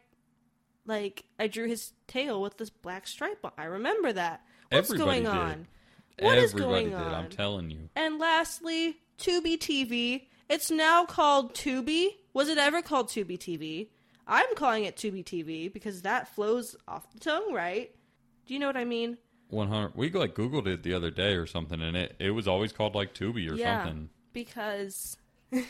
[0.88, 3.52] like I drew his tail with this black stripe on.
[3.58, 4.42] I remember that.
[4.70, 5.42] What's Everybody going did.
[5.42, 5.68] on?
[6.20, 7.14] What is Everybody going did.
[7.14, 7.90] I'm telling you.
[7.96, 10.28] And lastly, Tubi TV.
[10.50, 12.08] It's now called Tubi.
[12.34, 13.88] Was it ever called Tubi TV?
[14.26, 17.92] I'm calling it Tubi TV because that flows off the tongue, right?
[18.46, 19.18] Do you know what I mean?
[19.50, 19.96] 100.
[19.96, 22.96] We like Googled it the other day or something, and it it was always called
[22.96, 24.10] like Tubi or yeah, something.
[24.34, 25.18] because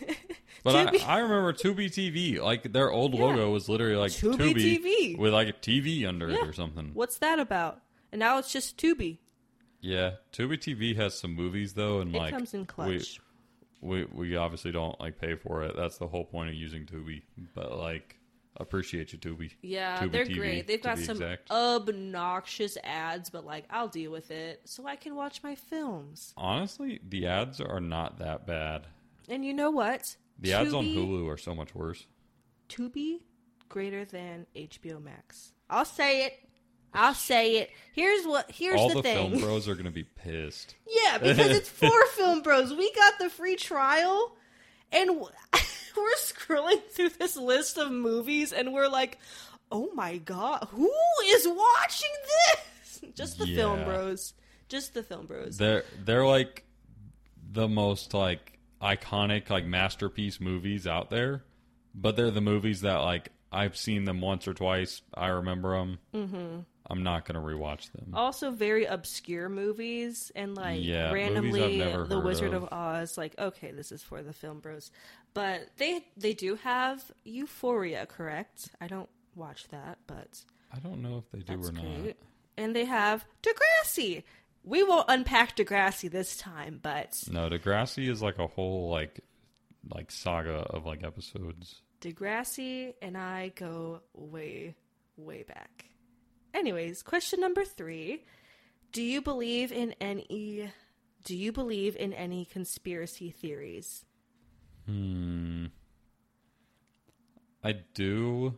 [0.63, 2.41] But I, Tubi- I remember Tubi TV.
[2.41, 3.21] Like their old Yeah.
[3.25, 5.17] logo was literally like Tubi Tubi, TV.
[5.17, 6.39] with like a TV under Yeah.
[6.39, 6.91] it or something.
[6.93, 7.79] what's that about?
[8.11, 9.19] And now it's just Tubi.
[9.79, 13.21] Yeah, Tubi TV has some movies though, and It like comes in clutch.
[13.81, 15.75] we we obviously don't like pay for it.
[15.77, 17.21] That's the whole point of using Tubi.
[17.53, 18.17] But like,
[18.57, 19.51] appreciate you, Tubi.
[19.61, 20.67] Yeah, Tubi they're TV, great.
[20.67, 21.49] They've to got be some exact.
[21.51, 26.33] obnoxious ads, but like I'll deal with it so I can watch my films.
[26.35, 28.87] Honestly, the ads are not that bad.
[29.27, 30.15] And you know what?
[30.39, 32.05] The ads on Hulu are so much worse.
[32.69, 33.19] Tubi
[33.69, 35.51] greater than HBO Max.
[35.69, 36.33] I'll say it.
[36.93, 37.69] I'll say it.
[37.93, 38.49] Here's what.
[38.51, 39.29] Here's All the, the thing.
[39.31, 40.75] film bros are gonna be pissed.
[40.87, 42.73] Yeah, because it's for Film Bros.
[42.73, 44.35] We got the free trial,
[44.91, 49.17] and we're scrolling through this list of movies, and we're like,
[49.71, 50.91] "Oh my god, who
[51.25, 54.33] is watching this?" Just the Film Bros.
[54.69, 55.57] Just the Film Bros.
[55.57, 56.65] They're they're like
[57.51, 61.43] the most like iconic like masterpiece movies out there,
[61.95, 65.01] but they're the movies that like I've seen them once or twice.
[65.13, 65.99] I remember them.
[66.13, 66.59] Mm-hmm.
[66.89, 68.13] I'm not gonna rewatch them.
[68.13, 72.63] also, very obscure movies, and like Yeah, randomly, The Wizard of.
[72.63, 72.69] of.
[72.71, 73.17] Oz.
[73.17, 74.89] Like, okay, this is for the Film Bros.
[75.33, 78.69] But they they do have Euphoria, correct?
[78.79, 82.15] I don't watch that, but I don't know if they do or not.
[82.57, 84.23] And they have Degrassi.
[84.67, 89.21] We won't unpack Degrassi this time, but No, Degrassi is like a whole like
[89.89, 91.81] like saga of like episodes.
[92.01, 94.75] Degrassi and I go way,
[95.15, 95.85] way back.
[96.53, 98.25] Anyways, question number three:
[98.91, 100.69] Do you believe in any?
[101.23, 104.03] Do you believe in any conspiracy theories?
[104.85, 105.67] Hmm.
[107.63, 108.53] I do.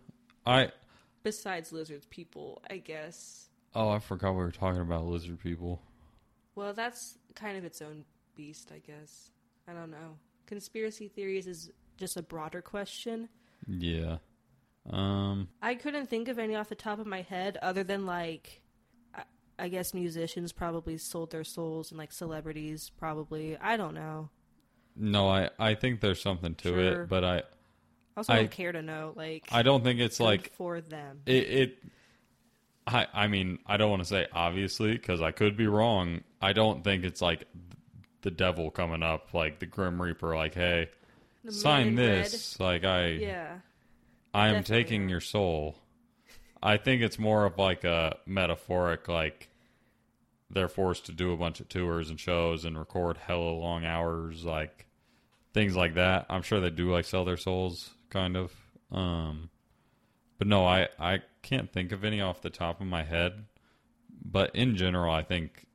[0.46, 0.72] I
[1.22, 3.50] Besides lizards, people, I guess.
[3.76, 5.82] oh, I forgot we were talking about lizard people.
[6.60, 8.04] Well, that's kind of its own
[8.36, 9.32] beast, I guess.
[9.66, 10.18] I don't know.
[10.46, 13.30] Conspiracy theories is just a broader question.
[13.66, 14.18] Yeah.
[14.90, 15.48] Um.
[15.62, 18.62] I couldn't think of any off the top of my head other than like
[19.16, 19.24] I,
[19.58, 23.56] I guess musicians probably sold their souls and like celebrities probably.
[23.58, 24.30] I don't know.
[24.98, 27.04] No, I I think there's something to Sure.
[27.04, 27.44] it, but I I
[28.18, 31.22] also I- don't care to know like I don't think it's like for them.
[31.26, 31.34] it.
[31.50, 31.84] it
[32.90, 36.22] I I mean I don't want to say obviously because I could be wrong.
[36.42, 37.46] I don't think it's like
[38.22, 40.90] the devil coming up like the grim reaper like hey
[41.46, 42.26] The sign in red.
[42.26, 43.60] this like I Yeah.
[44.34, 45.76] I am Definitely taking your soul.
[46.62, 49.50] I think it's more of like a metaphoric, like
[50.52, 54.44] they're forced to do a bunch of tours and shows and record hella long hours,
[54.44, 54.86] like
[55.54, 56.26] things like that.
[56.30, 58.52] I'm sure they do like sell their souls, kind of.
[58.92, 59.50] Um,
[60.38, 63.46] but no, I I can't think of any off the top of my head.
[64.24, 65.66] But in general, I think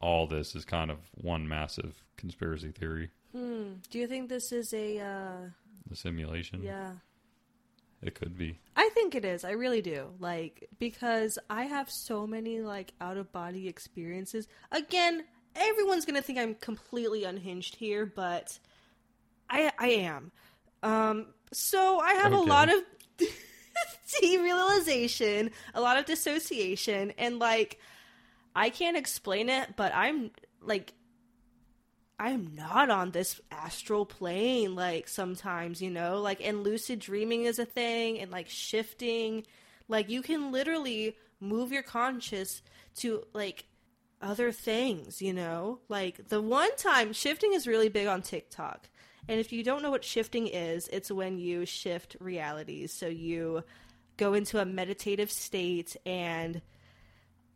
[0.00, 3.10] all this is kind of one massive conspiracy theory.
[3.34, 3.74] Hmm.
[3.90, 5.48] Do you think this is a uh
[5.88, 6.92] The simulation, yeah.
[8.02, 8.58] it could be.
[8.76, 9.44] I think it is.
[9.44, 10.08] I really do.
[10.18, 14.48] Like because I have so many like out of body experiences.
[14.70, 15.24] Again,
[15.56, 18.58] everyone's going to think I'm completely unhinged here, but
[19.50, 20.30] I I am.
[20.82, 22.82] Um so I have a lot of
[24.22, 27.78] derealization, a lot of dissociation and like
[28.54, 30.92] I can't explain it, but I'm like
[32.18, 37.58] I'm not on this astral plane like sometimes, you know, like and lucid dreaming is
[37.58, 39.44] a thing and like shifting
[39.88, 42.62] like you can literally move your conscious
[42.96, 43.64] to like
[44.20, 45.80] other things, you know?
[45.88, 48.88] Like the one time shifting is really big on TikTok.
[49.28, 52.92] And if you don't know what shifting is, it's when you shift realities.
[52.92, 53.62] So you
[54.16, 56.60] go into a meditative state and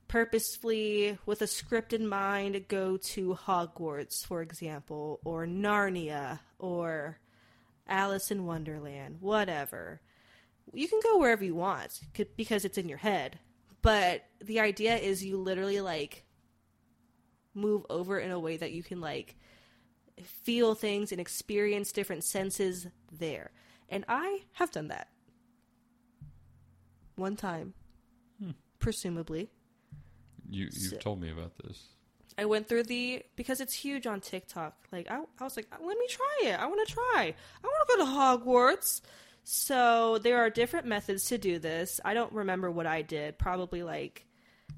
[0.09, 7.19] purposefully, with a script in mind, go to Hogwarts, for example, or Narnia, or
[7.89, 10.01] Alice in Wonderland, whatever.
[10.73, 12.01] You can go wherever you want
[12.37, 13.39] because it's in your head.
[13.83, 16.25] But the idea is you literally like
[17.55, 19.37] move over in a way that you can like
[20.23, 23.51] feel things and experience different senses there.
[23.89, 25.09] And I have done that.
[27.17, 27.75] One time.
[28.43, 28.51] Hmm.
[28.79, 29.51] Presumably.
[30.49, 31.89] You you've So- told me about this.
[32.39, 34.75] I went through the because it's huge on TikTok.
[34.93, 36.61] Like I, I was like, let me try it.
[36.61, 37.35] I want to try.
[37.65, 39.01] I want to go to Hogwarts.
[39.45, 41.99] So there are different methods to do this.
[42.05, 43.39] I don't remember what I did.
[43.39, 44.27] Probably like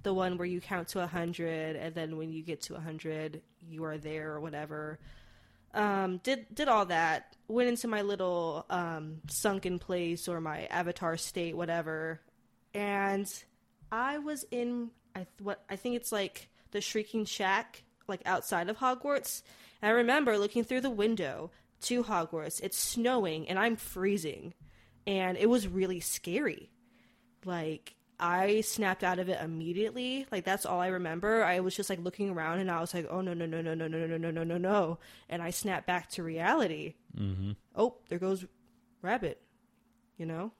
[0.04, 2.80] the one where you count to a hundred, and then when you get to a
[2.80, 5.00] hundred, you are there or whatever.
[5.74, 7.36] Um, did did all that.
[7.48, 12.20] Went into my little um, sunken place or my avatar state, whatever,
[12.74, 13.26] and
[13.90, 18.68] I was in I th- what I think it's like the Shrieking Shack, like outside
[18.68, 19.42] of Hogwarts.
[19.80, 21.50] And I remember looking through the window
[21.82, 22.60] to Hogwarts.
[22.62, 24.54] It's snowing and I'm freezing,
[25.06, 26.70] and it was really scary.
[27.44, 30.26] Like I snapped out of it immediately.
[30.32, 31.44] Like that's all I remember.
[31.44, 33.74] I was just like looking around and I was like, "Oh no no no no
[33.74, 36.94] no no no no no no no!" And I snapped back to reality.
[37.16, 37.52] Mm-hmm.
[37.76, 38.44] Oh, there goes
[39.02, 39.40] Rabbit.
[40.16, 40.52] You know.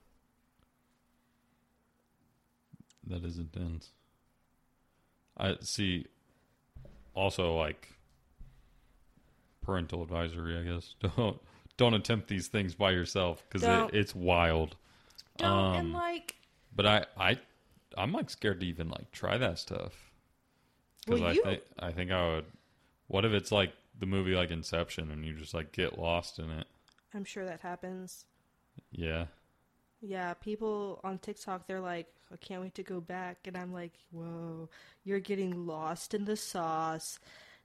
[3.07, 3.89] That is intense.
[5.37, 6.05] I see.
[7.15, 7.89] Also, like
[9.61, 10.95] parental advisory, I guess.
[11.17, 11.39] Don't
[11.77, 14.75] don't attempt these things by yourself because it, it's wild.
[15.37, 16.35] Don't and Um, like
[16.75, 17.37] But I I
[17.99, 19.93] I'm like scared to even like try that stuff.
[21.05, 22.45] Because Well, I you- think I think I would.
[23.07, 26.49] What if it's like the movie like Inception and you just like get lost in
[26.51, 26.67] it?
[27.13, 28.25] I'm sure that happens.
[28.91, 29.25] Yeah.
[30.01, 33.39] Yeah, people on TikTok, they're like, I can't wait to go back.
[33.45, 34.69] And I'm like, whoa,
[35.03, 37.19] you're getting lost in the sauce.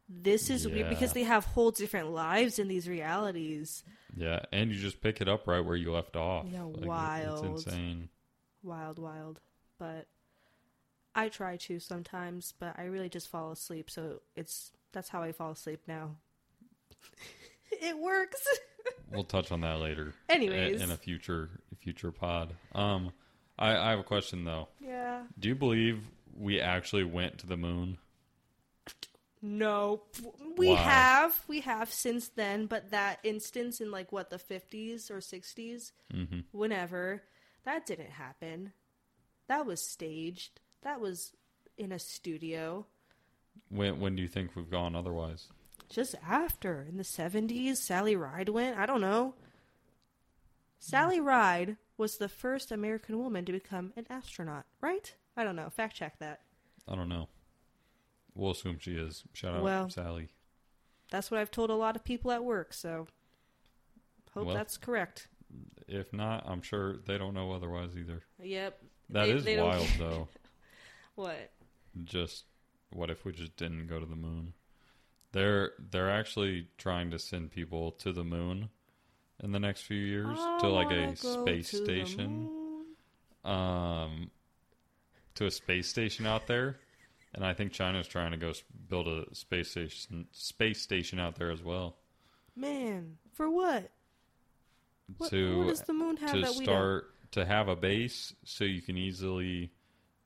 [0.09, 3.85] This is weird because they have whole different lives in these realities.
[4.16, 6.47] Yeah, and you just pick it up right where you left off.
[6.51, 7.44] Yeah, Like, wild.
[7.57, 8.09] It's insane.
[8.62, 9.40] Wild, wild.
[9.79, 10.07] But
[11.14, 13.90] I try to sometimes, but I really just fall asleep.
[13.90, 16.16] So it's that's how I fall asleep now.
[17.70, 18.46] it works.
[19.11, 20.12] We'll touch on that later.
[20.29, 20.83] Anyways.
[20.83, 21.48] in, a future
[21.79, 22.53] future pod.
[22.74, 23.12] Um,
[23.59, 24.68] I, I have a question though.
[24.79, 25.22] yeah.
[25.38, 26.03] Do you believe
[26.37, 27.96] we actually went to the moon?
[29.40, 30.03] No,
[30.57, 30.77] we Why?
[30.77, 35.92] have we have since then, but that instance in like what the fifties or 60s
[36.11, 37.22] hmm whenever
[37.64, 38.72] that didn't happen.
[39.48, 40.61] That was staged.
[40.85, 41.33] That was
[41.77, 42.87] in a studio.
[43.70, 45.49] When when do you think we've gone otherwise?
[45.88, 48.79] Just after in the seventies, Sally Ride went.
[48.79, 49.35] I don't know.
[50.79, 55.14] Sally Ride was the first American woman to become an astronaut, right?
[55.37, 55.70] I don't know.
[55.70, 56.40] Fact check that.
[56.88, 57.29] I don't know.
[58.35, 59.25] We'll assume she is.
[59.33, 60.29] Shout out Well, Sally.
[61.11, 62.75] That's what I've told a lot of people at work.
[62.75, 63.07] So
[64.33, 65.29] hope Well- that's correct.
[65.87, 68.23] If not, I'm sure they don't know otherwise either.
[68.42, 68.83] Yep.
[69.11, 70.29] That They- is they wild though.
[71.14, 71.50] What?
[72.03, 72.44] just
[72.90, 74.53] what if we just didn't go to the moon?
[75.33, 78.68] They're they're actually trying to send people to the moon
[79.42, 82.48] in the next few years to like a space station.
[83.44, 84.31] Um
[85.35, 86.79] to a space station out there.
[87.35, 88.53] And I think China's trying to go
[88.88, 91.96] build a space station space station out there as well.
[92.57, 93.90] Man, for what?
[95.18, 98.33] What, to what does the moon have to that we start to have a base
[98.44, 99.72] so you can easily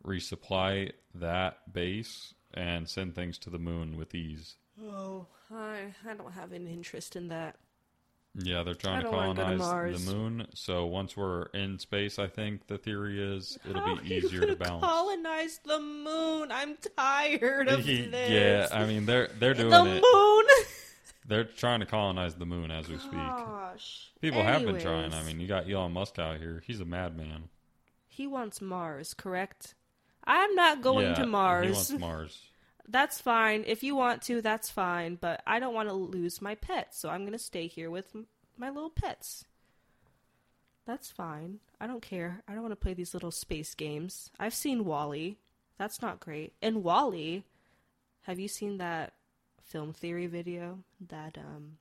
[0.09, 4.57] resupply that base and send things to the moon with ease.
[4.83, 7.57] Oh, I I don't have an interest in that.
[8.35, 10.47] Yeah, they're trying to go to colonize the moon.
[10.55, 14.55] So once we're in space, I think the theory is it'll How be easier to
[14.55, 14.85] balance.
[14.85, 16.53] Colonize the moon.
[16.53, 18.31] I'm tired of this.
[18.31, 20.03] yeah, I mean they're they're doing the it.
[20.03, 20.44] moon.
[21.27, 23.12] They're trying to colonize the moon as we speak.
[23.12, 24.12] Gosh.
[24.23, 25.12] People have been trying.
[25.12, 26.62] I mean, you got Elon Musk out here.
[26.66, 27.51] He's a madman.
[28.07, 29.75] he wants Mars, correct?
[30.29, 31.67] I'm not going yeah, to Mars.
[31.67, 32.43] He wants Mars.
[32.87, 33.64] That's fine.
[33.67, 35.17] If you want to, that's fine.
[35.17, 38.07] But I don't want to lose my pets, so I'm going to stay here with
[38.14, 39.45] m- my little pets.
[40.87, 41.61] That's fine.
[41.81, 42.43] I don't care.
[42.47, 44.31] I don't want to play these little space games.
[44.38, 45.37] I've seen WALL-E.
[45.77, 46.55] That's not great.
[46.62, 47.45] And WALL-E,
[48.23, 49.12] have you seen that
[49.62, 51.77] film theory video that um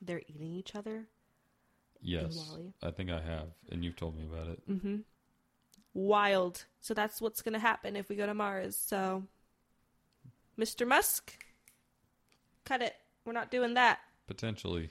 [0.00, 1.04] they're eating each other?
[2.02, 2.56] Yes.
[2.82, 4.70] I think I have, and you've told me about it.
[4.70, 4.96] Mm-hmm.
[5.94, 6.64] Wild.
[6.80, 8.76] So that's what's going to happen if we go to Mars.
[8.76, 9.24] So,
[10.58, 10.86] Mr.
[10.86, 11.34] Musk,
[12.64, 12.94] cut it.
[13.24, 13.98] We're not doing that.
[14.26, 14.90] Potentially.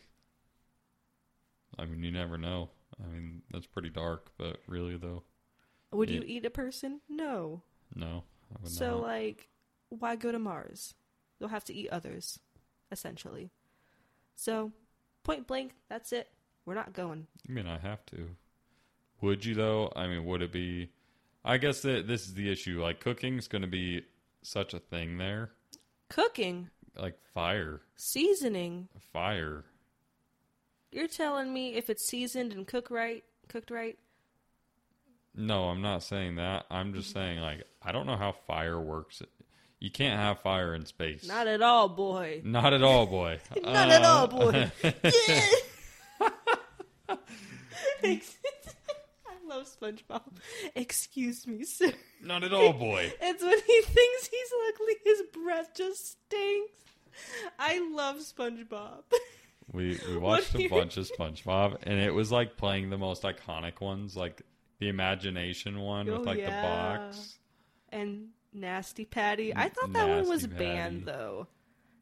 [1.78, 2.70] I mean, you never know.
[3.02, 5.24] I mean, that's pretty dark, but really though,
[5.92, 7.00] Would you eat a person?
[7.08, 7.62] No.
[7.96, 8.24] no.
[8.54, 9.02] I would So, not.
[9.04, 9.48] like,
[9.90, 10.94] why go to Mars?
[11.40, 12.40] You'll have to eat others,
[12.92, 13.52] essentially.
[14.36, 14.74] So,
[15.24, 16.28] point blank, that's it.
[16.66, 17.28] We're not going.
[17.48, 18.30] I mean, I have to.
[19.22, 19.92] Would you though?
[19.96, 20.90] I mean, would it be?
[21.44, 22.82] I guess that this is the issue.
[22.82, 24.04] Like, cooking's going to be
[24.42, 25.52] such a thing there.
[26.10, 28.90] Cooking, Like fire, seasoning.
[29.14, 29.64] fire.
[30.92, 33.98] You're telling me if it's seasoned and cooked right, cooked right,
[35.36, 36.66] No, I'm not saying that.
[36.72, 39.22] I'm just saying like I don't know how fire works.
[39.80, 41.26] You can't have fire in space.
[41.28, 42.42] not at all, boy.
[42.44, 43.40] Not at all, boy.
[43.64, 44.72] Not at all, Uh, boy.
[48.02, 48.02] Yeah.
[49.64, 50.22] SpongeBob.
[50.76, 51.92] Excuse me, sir.
[52.24, 53.12] Not at all, boy.
[53.22, 56.80] It's when he thinks he's ugly, his breath just stinks.
[57.58, 59.04] I love SpongeBob.
[59.72, 63.82] We we watched a bunch of SpongeBob, and it was like playing the most iconic
[63.82, 64.42] ones, like
[64.80, 66.62] the Imagination one Oh, with like yeah.
[66.62, 67.38] the box.
[67.90, 69.56] and Nasty Patty.
[69.56, 71.46] I thought that one was Nasty banned though.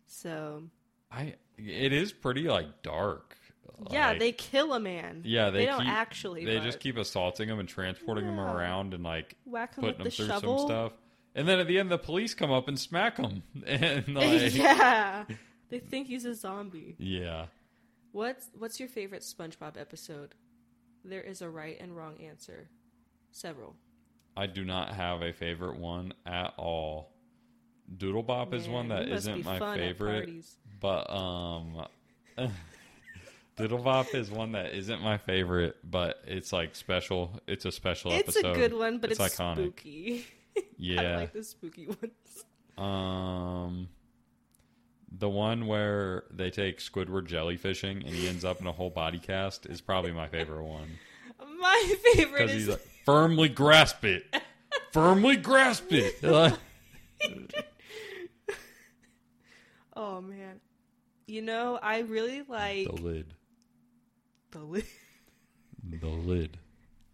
[0.05, 0.63] So
[1.11, 3.35] I it is pretty like dark.
[3.91, 5.21] Yeah, Like, they kill a man.
[5.25, 6.45] yeah they, don't keep, actually.
[6.45, 8.53] they but just keep assaulting him and transporting him Yeah.
[8.53, 10.57] around and like whack him putting him the through shovel.
[10.59, 10.91] some stuff.
[11.35, 13.43] And then at the end, the police come up and smack him.
[13.67, 15.25] And like, yeah,
[15.69, 16.95] they think he's a zombie.
[16.97, 17.45] yeah.
[18.13, 20.33] What's what's your favorite SpongeBob episode?
[21.05, 22.69] There is a right and wrong answer.
[23.31, 23.75] Several.
[24.35, 27.11] I do not have a favorite one at all.
[27.95, 30.29] DoodleBob is one that you must be isn't my favorite,
[30.79, 31.85] but um,
[33.57, 37.39] DoodleBob is one that isn't my favorite, but it's like special.
[37.47, 38.49] It's a special It's episode.
[38.49, 39.55] It's a good one, but it's, It's iconic.
[39.55, 40.25] spooky.
[40.57, 41.17] I Yeah.
[41.17, 42.43] like the spooky ones.
[42.77, 43.89] Um,
[45.11, 49.17] the one where they take Squidward jellyfishing and he ends up in a whole body
[49.17, 50.99] cast is probably my favorite one
[51.59, 54.25] My favorite because is he's like, firmly grasp it,
[54.93, 56.21] firmly grasp it.
[59.95, 60.59] Oh man.
[61.25, 63.33] You know, I really like the lid,
[64.51, 64.83] the li-
[65.89, 66.57] the lid.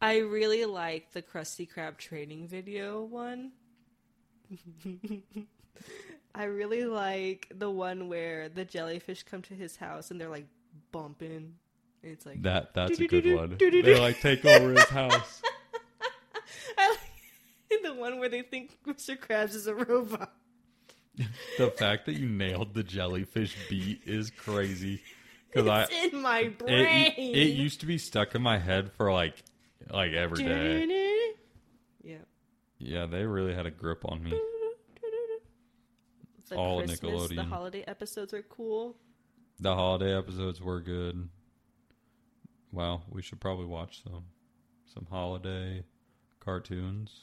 [0.02, 3.52] I really like the Krusty Krab training video one.
[6.36, 10.48] I really like the one where the jellyfish come to his house and they're like
[10.92, 11.54] bumping.
[12.04, 13.58] And it's like That that's a good one.
[13.60, 15.42] They like take over his house.
[16.78, 17.00] I like
[17.84, 19.18] the one where they think Mr.
[19.18, 20.34] Krabs is a robot.
[21.58, 25.02] The fact that you nailed the jellyfish beat is crazy.
[25.54, 27.14] Because I in my it, brain.
[27.18, 29.36] it used to be stuck in my head for like
[29.90, 31.32] like every day.
[32.04, 32.18] Yeah.
[32.80, 34.34] Yeah, they really had a grip on me.
[36.50, 37.50] The All Christmas, the Nickelodeon.
[37.50, 38.98] holiday episodes are cool.
[39.60, 41.30] The holiday episodes were good.
[42.72, 44.26] Wow, we should probably watch some
[44.86, 45.84] some holiday
[46.40, 47.22] cartoons,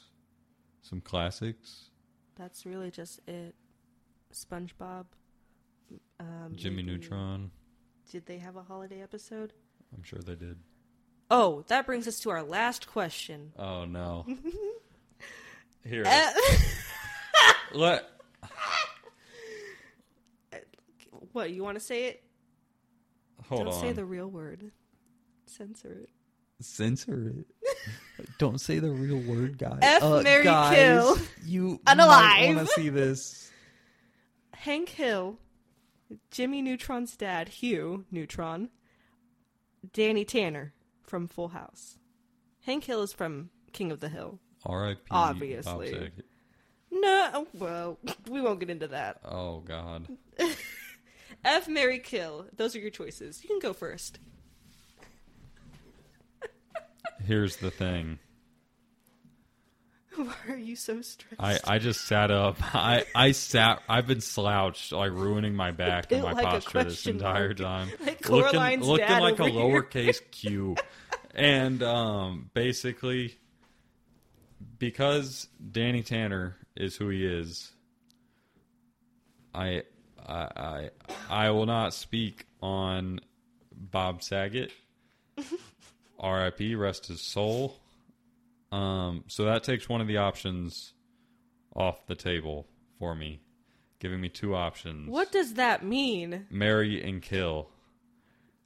[0.81, 1.89] some classics.
[2.35, 3.53] That's really just it.
[4.33, 5.05] SpongeBob.
[6.19, 7.51] Um, Jimmy maybe- Neutron.
[8.11, 9.53] Did they have a holiday episode?
[9.95, 10.57] I'm sure they did.
[11.29, 13.53] Oh, that brings us to our last question.
[13.57, 14.25] Oh no.
[15.85, 16.31] Here, Uh,
[21.31, 22.23] what you want to say it?
[23.47, 23.81] hold Don't on.
[23.81, 24.71] say the real word.
[25.45, 26.09] Censor it.
[26.63, 28.27] Censor it.
[28.39, 29.79] Don't say the real word, guys.
[29.81, 31.17] F, marry, kill.
[31.45, 32.55] You Unalive.
[32.55, 33.49] want to see this?
[34.53, 35.37] Hank Hill,
[36.29, 38.69] Jimmy Neutron's dad, Hugh Neutron,
[39.93, 41.97] Danny Tanner from Full House.
[42.61, 44.39] Hank Hill is from King of the Hill.
[44.65, 44.99] R.I.P.
[45.09, 46.11] Obviously.
[46.91, 47.97] No, well,
[48.29, 49.19] we won't get into that.
[49.23, 50.07] Oh God.
[51.45, 52.45] F, marry, Kill.
[52.55, 53.43] Those are your choices.
[53.43, 54.19] You can go first.
[57.25, 58.19] Here's the thing.
[60.47, 61.39] Why are you so stressed?
[61.39, 62.57] I, I just sat up.
[62.75, 63.81] I, I sat.
[63.89, 67.57] I've been slouched, like ruining my back and my like posture this entire mark.
[67.57, 67.89] time.
[68.05, 69.61] Like looking looking like a here.
[69.61, 70.75] lowercase q.
[71.33, 73.39] And um, basically,
[74.77, 77.71] because Danny Tanner is who he is,
[79.55, 79.83] I
[80.23, 80.89] I I,
[81.29, 83.21] I will not speak on
[83.73, 84.71] Bob Saget.
[86.19, 86.75] R.I.P.
[86.75, 87.79] Rest his soul.
[88.71, 90.93] Um, so that takes one of the options
[91.75, 92.67] off the table
[92.99, 93.41] for me,
[93.99, 96.45] giving me two options: What does that mean?
[96.49, 97.69] marry and kill.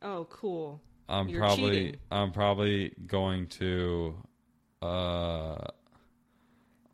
[0.01, 0.81] Oh, cool.
[1.09, 1.99] I'm You're probably cheating.
[2.11, 4.15] I'm probably going to
[4.81, 5.55] uh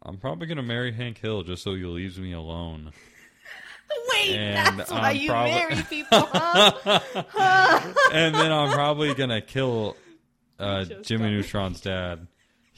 [0.03, 2.91] I'm probably gonna marry Hank Hill just so he leaves me alone.
[4.13, 6.99] Wait, And that's why I'm you probably- marry people, huh?
[8.13, 9.95] and then I'm probably gonna kill
[10.59, 12.27] uh, Jimmy Neutron's dad,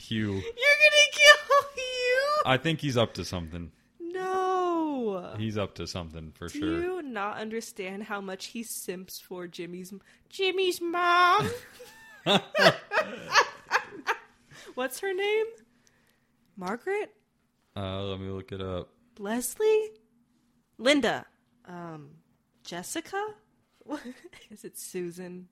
[0.04, 0.34] Hugh.
[0.34, 2.42] You're gonna kill you?
[2.46, 3.72] I think he's up to something.
[4.00, 5.34] No.
[5.38, 6.62] He's up to something for sure.
[6.62, 7.02] Do sure.
[7.02, 9.94] you not understand how much he simps for Jimmy's
[10.30, 11.50] Jimmy's mom?
[14.76, 15.46] What's her name?
[16.58, 17.14] Margaret?
[17.76, 18.90] Uh, let me look it up.
[19.20, 19.90] Leslie?
[20.78, 21.26] Linda?
[21.66, 22.10] Um,
[22.64, 23.24] Jessica?
[24.52, 25.48] Is it Susan?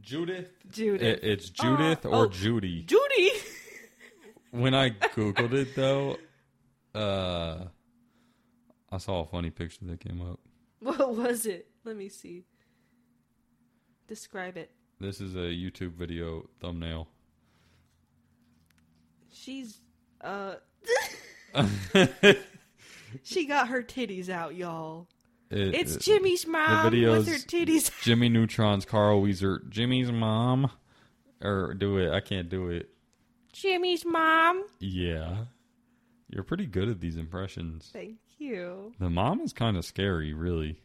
[0.00, 0.50] Judith.
[0.70, 1.02] Judith.
[1.02, 2.28] It, it's Judith Oh, or oh.
[2.28, 2.82] Judy.
[2.82, 3.30] Judy?
[4.50, 6.16] when I googled it though,
[6.94, 7.64] uh,
[8.90, 10.40] I saw a funny picture that came up.
[10.80, 11.68] What was it?
[11.84, 12.44] Let me see.
[14.06, 14.70] Describe it.
[15.00, 17.08] This is a YouTube video thumbnail.
[19.30, 19.80] She's
[20.20, 20.54] uh
[23.22, 25.08] she got her titties out, y'all.
[25.50, 27.90] It- It's it- Jimmy's mom with video's- her titties.
[28.02, 29.62] Jimmy Neutron's Carl Wheezer.
[29.68, 30.70] Jimmy's mom,
[31.42, 32.12] or do it?
[32.12, 32.90] I can't do it.
[33.52, 34.64] Jimmy's mom.
[34.80, 35.44] Yeah,
[36.28, 37.88] you're pretty good at these impressions.
[37.92, 38.92] Thank you.
[38.98, 40.80] The mom is kind of scary, really.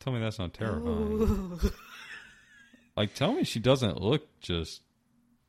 [0.00, 1.58] Tell me that's not terrifying.
[2.94, 4.82] Like, tell me she doesn't look just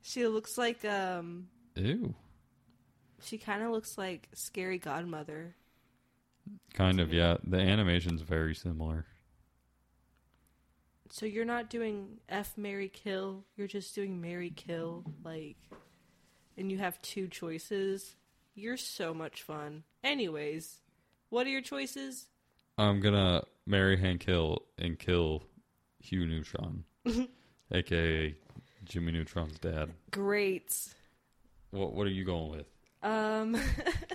[0.02, 2.16] She looks like um ew.
[3.22, 5.54] she kind of looks like scary godmother.
[6.74, 7.38] Kind of, yeah.
[7.44, 9.06] The animation's very similar.
[11.10, 15.58] So you're not doing F marry Kill, you're just doing marry Kill like
[16.58, 18.16] and you have two choices.
[18.56, 19.84] You're so much fun.
[20.04, 20.82] Anyways,
[21.30, 22.28] what are your choices?
[22.78, 25.44] I'm gonna marry Hank Hill and kill
[26.00, 26.84] Hugh Neutron,
[27.72, 28.36] aka
[28.86, 29.92] Jimmy Neutron's dad.
[30.12, 30.76] Great.
[31.72, 32.66] What What are you going with?
[33.04, 33.56] Um,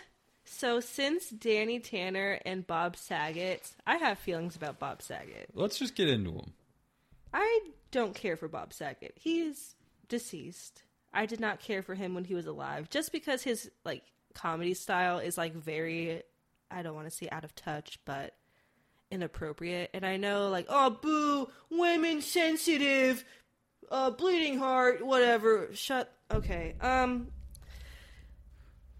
[0.59, 5.51] so since Danny Tanner and Bob Saget, I have feelings about Bob Saget.
[5.55, 6.53] Let's just get into them.
[7.33, 7.61] I
[7.93, 9.13] don't care for Bob Saget.
[9.15, 9.77] He's
[10.09, 10.83] deceased.
[11.15, 14.03] I did not care for him when he was alive, just because his like
[14.35, 16.23] comedy style is like very,
[16.73, 18.35] I don't want to say out of touch, but
[19.13, 19.91] inappropriate.
[19.95, 23.25] And I know like, oh boo, women sensitive,
[23.93, 25.69] uh, bleeding heart, whatever.
[25.73, 26.13] Shut.
[26.33, 26.75] Okay.
[26.81, 27.29] Um.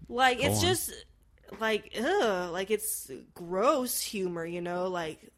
[0.07, 0.65] Like Go it's on.
[0.65, 1.05] just
[1.59, 5.31] like ugh, like it's gross humor, you know, like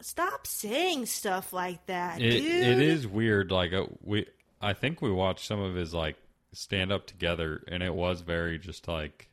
[0.00, 2.44] stop saying stuff like that, It dude.
[2.44, 3.50] It is weird.
[3.50, 4.26] Like uh, we,
[4.60, 6.16] I think we watched some of his like
[6.52, 9.28] stand up together, and it was very just like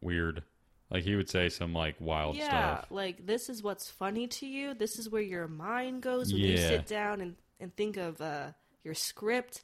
[0.00, 0.42] weird.
[0.90, 2.86] Like he would say some like wild yeah, stuff.
[2.90, 4.74] like this is what's funny to you.
[4.74, 8.48] This is where your mind goes when you sit down and and think of uh
[8.84, 9.62] your script.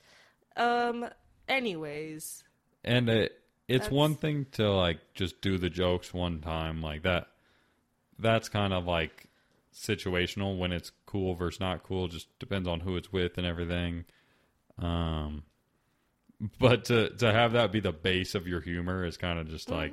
[0.57, 1.09] Um.
[1.49, 2.45] Anyways,
[2.85, 3.33] And it,
[3.69, 7.29] it's That's- one thing to like just do the jokes one time like that.
[8.19, 9.27] That's kind of like
[9.75, 12.09] situational when it's cool versus not cool.
[12.09, 14.05] Just depends on who it's with and everything.
[14.79, 15.43] Um,
[16.59, 19.71] but to to have that be the base of your humor is kind of just
[19.71, 19.93] like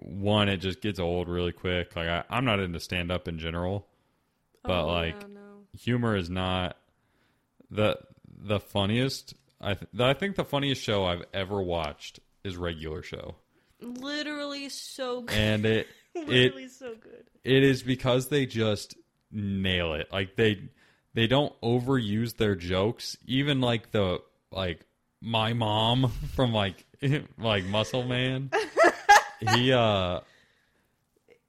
[0.00, 0.48] one.
[0.48, 1.94] It just gets old really quick.
[1.96, 3.86] Like I, I'm not into stand up in general,
[4.62, 5.40] but Oh, like no, no.
[5.78, 6.76] humor is not
[7.70, 7.98] the
[8.38, 9.34] the funniest.
[9.60, 13.36] I th- I think the funniest show I've ever watched is Regular Show,
[13.80, 15.36] literally so good.
[15.36, 17.24] and it it so good.
[17.44, 18.96] it is because they just
[19.30, 20.12] nail it.
[20.12, 20.60] Like they
[21.14, 23.16] they don't overuse their jokes.
[23.26, 24.20] Even like the
[24.50, 24.80] like
[25.20, 26.84] my mom from like
[27.38, 28.50] like Muscle Man.
[29.54, 30.20] he uh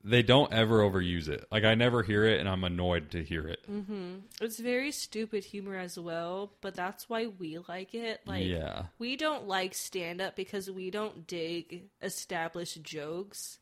[0.08, 1.46] they don't ever overuse it.
[1.52, 3.60] Like I never hear it and I'm annoyed to hear it.
[3.70, 4.16] Mm-hmm.
[4.42, 8.22] It's very stupid humor as well, but that's why we like it.
[8.26, 8.84] Like yeah.
[9.00, 13.60] we don't like stand up because we don't dig established jokes.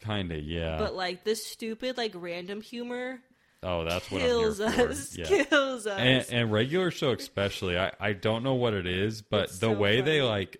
[0.00, 0.78] Kind of, yeah.
[0.78, 3.20] But like this stupid like random humor
[3.62, 5.16] oh, that's what kills us.
[5.16, 5.24] Yeah.
[5.24, 5.98] Kills us.
[5.98, 9.68] and, and regular show especially I, I don't know what it is but It's the
[9.68, 10.58] so way they like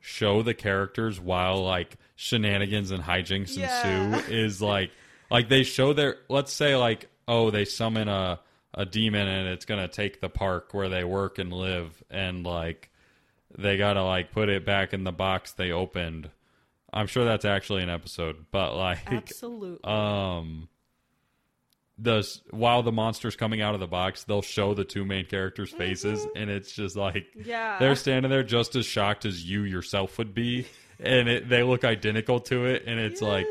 [0.00, 4.14] show the characters while like shenanigans and hijinks Yeah.
[4.16, 4.90] ensue is like
[5.30, 8.40] like they show their let's say like oh they summon a
[8.74, 12.90] a demon and it's gonna take the park where they work and live and like
[13.58, 16.30] they gotta like put it back in the box they opened
[16.92, 19.82] i'm sure that's actually an episode but like Absolutely.
[19.84, 20.68] um
[22.00, 25.70] the while the monster's coming out of the box they'll show the two main characters
[25.70, 25.78] mm-hmm.
[25.78, 27.78] faces and it's just like yeah.
[27.78, 30.66] they're standing there just as shocked as you yourself would be
[31.00, 33.46] and it, they look identical to it and it's like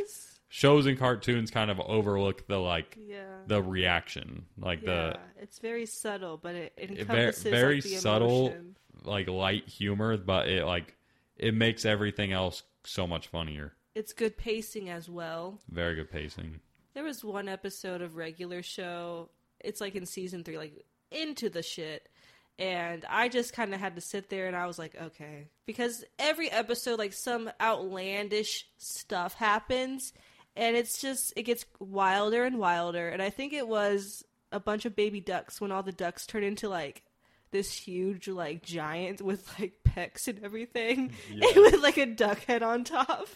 [0.47, 3.23] shows and cartoons kind of overlook the like yeah.
[3.47, 5.13] the reaction like yeah.
[5.39, 8.75] it's very subtle, but it the very, very like, the subtle emotion.
[9.03, 10.95] like light humor but it like
[11.37, 15.59] it makes everything else so much funnier It's good pacing as well.
[15.69, 16.61] very good pacing
[16.93, 19.29] There was one episode of regular show.
[19.59, 22.09] It's like in season three, like into the shit.
[22.57, 25.47] And I just kind of had to sit there and I was like, okay.
[25.65, 30.11] Because every episode, like some outlandish stuff happens.
[30.57, 33.07] And it's just, it gets wilder and wilder.
[33.07, 36.43] And I think it was a bunch of baby ducks when all the ducks turn
[36.43, 37.03] into like
[37.51, 41.13] this huge, like giant with like pecs and everything.
[41.31, 41.47] Yeah.
[41.55, 43.27] And with like a duck head on top.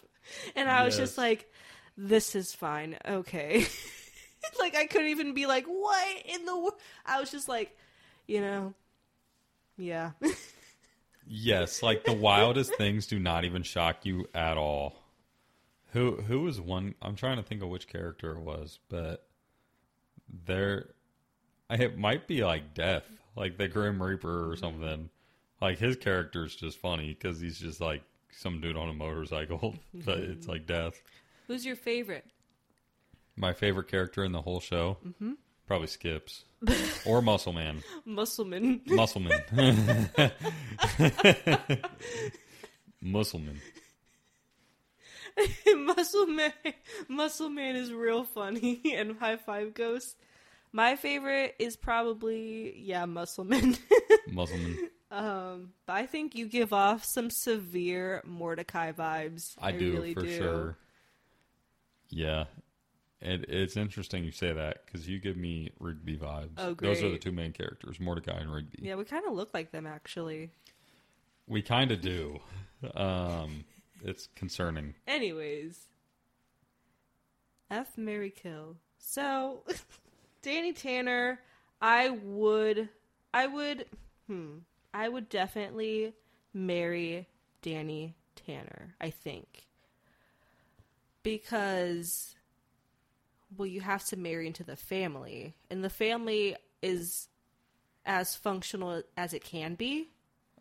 [0.55, 1.49] And I was just like,
[1.97, 2.97] this is fine.
[3.07, 3.65] Okay.
[4.59, 6.75] like I couldn't even be like, what in the world?
[7.05, 7.77] I was just like,
[8.27, 8.73] you know,
[9.77, 10.11] yeah.
[11.25, 14.95] Yes, like the wildest things do not even shock you at all.
[15.91, 16.95] Who who was one?
[17.01, 19.25] I'm trying to think of which character it was, but
[20.45, 20.89] there,
[21.69, 25.09] I it might be like Death, like the Grim Reaper or something.
[25.61, 29.75] Like his character is just funny because he's just like some dude on a motorcycle,
[29.93, 30.51] but it's mm-hmm.
[30.51, 31.01] like Death.
[31.53, 32.25] Who's your favorite?
[33.35, 34.97] My favorite character in the whole show,
[35.67, 36.45] probably Skips
[37.05, 37.83] or Muscle Man.
[38.07, 38.83] Muscleman.
[38.87, 40.09] Muscleman.
[43.03, 43.59] Muscleman.
[45.75, 46.53] Muscle Man.
[47.07, 48.81] Muscle Man is real funny.
[48.91, 50.17] And High Five Ghost.
[50.71, 53.77] My favorite is probably yeah, Muscleman.
[54.27, 54.75] Muscleman.
[55.11, 59.53] um, but I think you give off some severe Mordecai vibes.
[59.61, 60.35] I, do really for do.
[60.35, 60.77] sure.
[62.15, 62.45] Yeah,
[63.21, 66.51] and it's interesting you say that because you give me Rigby vibes.
[66.57, 66.89] Oh, great.
[66.89, 68.79] Those are the two main characters, Mordecai and Rigby.
[68.81, 70.51] Yeah, we kind of look like them actually.
[71.47, 72.39] We kind of do.
[72.95, 73.63] Um,
[74.03, 74.93] it's concerning.
[75.07, 75.87] Anyways,
[77.71, 78.75] F marry Kill.
[78.97, 79.63] So,
[80.41, 81.39] Danny Tanner,
[81.81, 82.89] I would,
[83.33, 83.85] I would,
[84.27, 84.57] hmm,
[84.93, 86.13] I would definitely
[86.53, 87.27] marry
[87.61, 89.67] Danny Tanner, I think.
[91.23, 92.35] Because
[93.57, 97.27] well, you have to marry into the family, and the family is
[98.05, 100.09] as functional as it can be,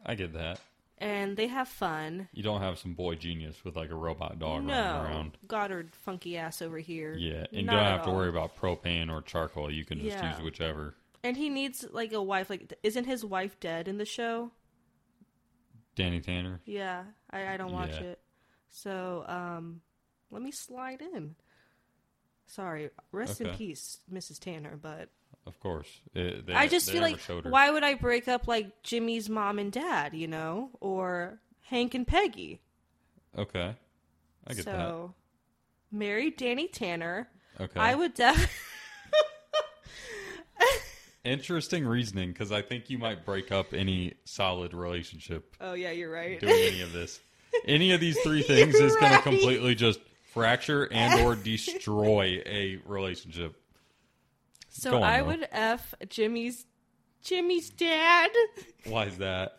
[0.06, 0.60] I get that.
[0.98, 2.28] and they have fun.
[2.32, 5.38] You don't have some boy genius with like a robot dog no, running around.
[5.48, 7.14] Goddard funky ass over here.
[7.18, 8.16] Yeah, and you Not don't have to all.
[8.16, 9.70] worry about propane or charcoal.
[9.72, 10.34] You can just Yeah.
[10.34, 10.94] use whichever.
[11.24, 12.50] And he needs like a wife.
[12.50, 14.50] Like, isn't his wife dead in the show?
[15.94, 16.60] Danny Tanner.
[16.64, 18.00] Yeah, I, I don't watch Yeah.
[18.08, 18.20] it.
[18.70, 19.80] So, um,
[20.32, 21.36] let me slide in.
[22.46, 23.56] Sorry, rest in Okay.
[23.56, 24.38] peace, Mrs.
[24.40, 24.76] Tanner.
[24.76, 25.10] But
[25.46, 25.88] Of course.
[26.14, 27.50] It- they- I just they feel never like, showed her.
[27.50, 30.14] why would I break up like Jimmy's mom and dad?
[30.14, 32.60] You know, or Hank and Peggy?
[33.36, 33.74] Okay,
[34.46, 34.72] I get that.
[34.72, 35.14] so,
[35.90, 37.28] marry Danny Tanner.
[37.58, 37.64] that.
[37.64, 38.58] Okay, I would def.
[41.24, 46.10] interesting reasoning because I think you might break up any solid relationship oh yeah, you're
[46.10, 46.40] right.
[46.40, 47.20] doing any of this.
[47.66, 50.00] Any of these three things is going to completely just
[50.32, 53.54] fracture and or destroy a relationship.
[54.68, 55.26] so on, I though.
[55.28, 56.66] would f Jimmy's
[57.22, 58.30] Jimmy's dad.
[58.84, 59.58] Why is that?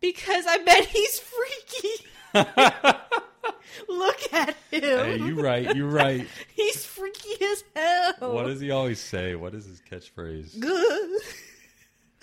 [0.00, 2.04] Because I bet he's freaky.
[3.88, 4.82] Look at him.
[4.82, 5.74] Hey, you right.
[5.76, 6.26] You right.
[6.54, 8.32] He's freaky as hell.
[8.34, 9.34] What does he always say?
[9.36, 10.60] What is his catchphrase?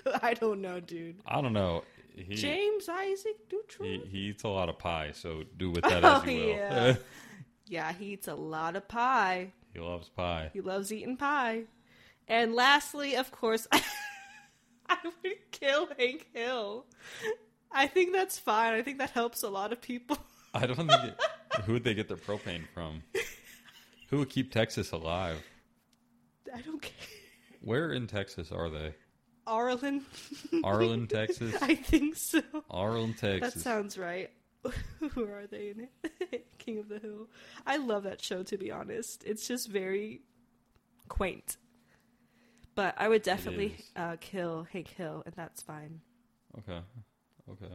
[0.21, 1.15] I don't know, dude.
[1.25, 1.83] I don't know.
[2.15, 3.89] He, James Isaac Neutron.
[3.89, 6.47] he he eats a lot of pie, so do with that Oh, as you will.
[6.47, 6.95] yeah.
[7.67, 9.51] Yeah, he eats a lot of pie.
[9.73, 10.49] he loves pie.
[10.53, 11.63] He loves eating pie.
[12.27, 13.67] And lastly, of course,
[14.89, 16.85] I would kill Hank Hill.
[17.71, 18.73] I think that's fine.
[18.73, 20.17] I think that helps a lot of people.
[20.53, 20.91] I don't think.
[20.91, 21.19] It,
[21.65, 23.03] who would they get their propane from?
[24.09, 25.41] Who would keep Texas alive?
[26.53, 26.93] I don't care.
[27.61, 28.93] Where in Texas are they?
[29.47, 30.05] Arlen.
[30.63, 31.55] Arlen, Texas.
[31.61, 32.41] I think so.
[32.69, 33.53] Arlen, Texas.
[33.55, 34.29] That sounds right.
[35.11, 35.87] Who are they in
[36.31, 36.47] it?
[36.57, 37.27] King of the Hill.
[37.65, 39.23] I love that show to be honest.
[39.25, 40.21] It's just very
[41.07, 41.57] quaint.
[42.75, 46.01] But I would definitely uh, kill Hank Hill, and that's fine.
[46.59, 46.79] okay.
[47.49, 47.73] Okay.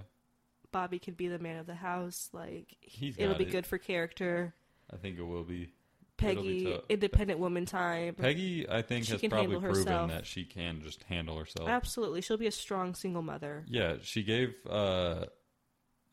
[0.73, 2.29] Bobby can be the man of the house.
[2.33, 3.51] Like He's it'll be it.
[3.51, 4.55] good for character.
[4.93, 5.73] I think it will be.
[6.23, 8.15] It'll be Peggy, independent woman time.
[8.15, 10.11] Peggy, I think, She has probably proven herself.
[10.11, 11.67] that she can just handle herself.
[11.69, 14.55] Absolutely, she'll be a strong single mother Yeah, she gave.
[14.69, 15.25] uh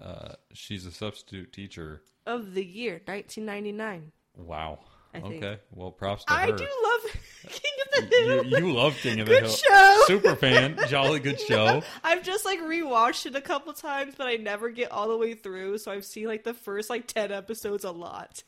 [0.01, 2.01] uh She's a substitute teacher.
[2.25, 4.11] of the year 1999.
[4.35, 4.79] Wow.
[5.13, 5.43] I think.
[5.43, 5.59] okay.
[5.71, 6.53] Well, props to I her.
[6.53, 7.01] I do love
[7.49, 7.71] King
[8.03, 8.43] of the Hill.
[8.45, 9.51] you, you love King of the Good Hill.
[9.53, 10.01] show.
[10.05, 10.77] Super fan.
[10.87, 11.81] Jolly good show.
[12.03, 15.33] I've just like rewatched it a couple times, but I never get all the way
[15.33, 15.77] through.
[15.79, 18.43] So I've seen like the first like ten episodes a lot.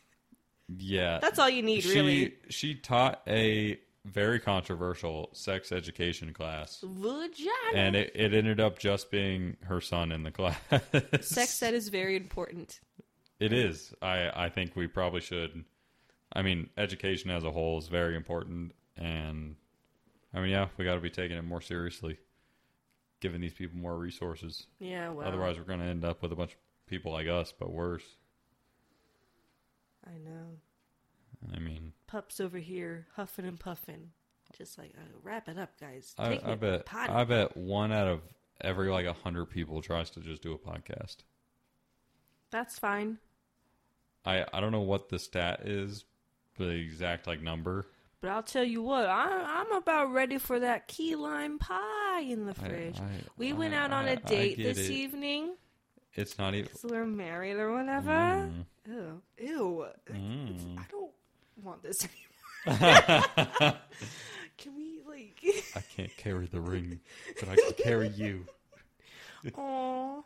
[0.77, 1.17] Yeah.
[1.19, 2.33] That's all you need, she, really.
[2.49, 3.79] She taught a
[4.11, 6.83] very controversial sex education class.
[6.83, 7.49] Vagina.
[7.73, 10.59] And it, it ended up just being her son in the class.
[11.21, 12.79] Sex ed is very important.
[13.39, 13.93] It is.
[14.01, 15.63] I, I think we probably should.
[16.33, 18.73] I mean, education as a whole is very important.
[18.97, 19.55] And
[20.33, 22.17] I mean, yeah, we got to be taking it more seriously,
[23.21, 24.67] giving these people more resources.
[24.79, 26.57] Yeah, well, Otherwise, we're going to end up with a bunch of
[26.87, 28.03] people like us, but worse.
[30.05, 31.53] I know.
[31.55, 34.09] I mean, Pups over here huffing and puffing,
[34.57, 36.15] just like uh, wrap it up, guys.
[36.17, 37.13] I, Take me I bet potty.
[37.13, 38.21] I bet one out of
[38.61, 41.17] every like a hundred people tries to just do a podcast.
[42.51, 43.19] That's fine,
[44.25, 46.03] I I don't know what the stat is,
[46.57, 47.85] the exact like number.
[48.21, 49.05] but I'll tell you what.
[49.05, 52.99] I, I'm about ready for that key lime pie in the fridge.
[52.99, 53.05] I-
[53.37, 54.91] we went I- out on a date this it.
[54.91, 55.55] evening.
[56.15, 56.75] It's not even.
[56.75, 58.09] So we're married or whatever.
[58.09, 58.65] Mm.
[58.87, 59.21] Ew.
[59.37, 59.85] Ew.
[60.11, 60.79] Mm.
[60.79, 61.11] I don't
[61.63, 62.07] want this
[62.67, 62.79] anymore.
[64.57, 65.39] Can we like
[65.75, 66.99] I can't carry the ring,
[67.39, 68.45] but I can carry you.
[69.55, 70.21] Aw.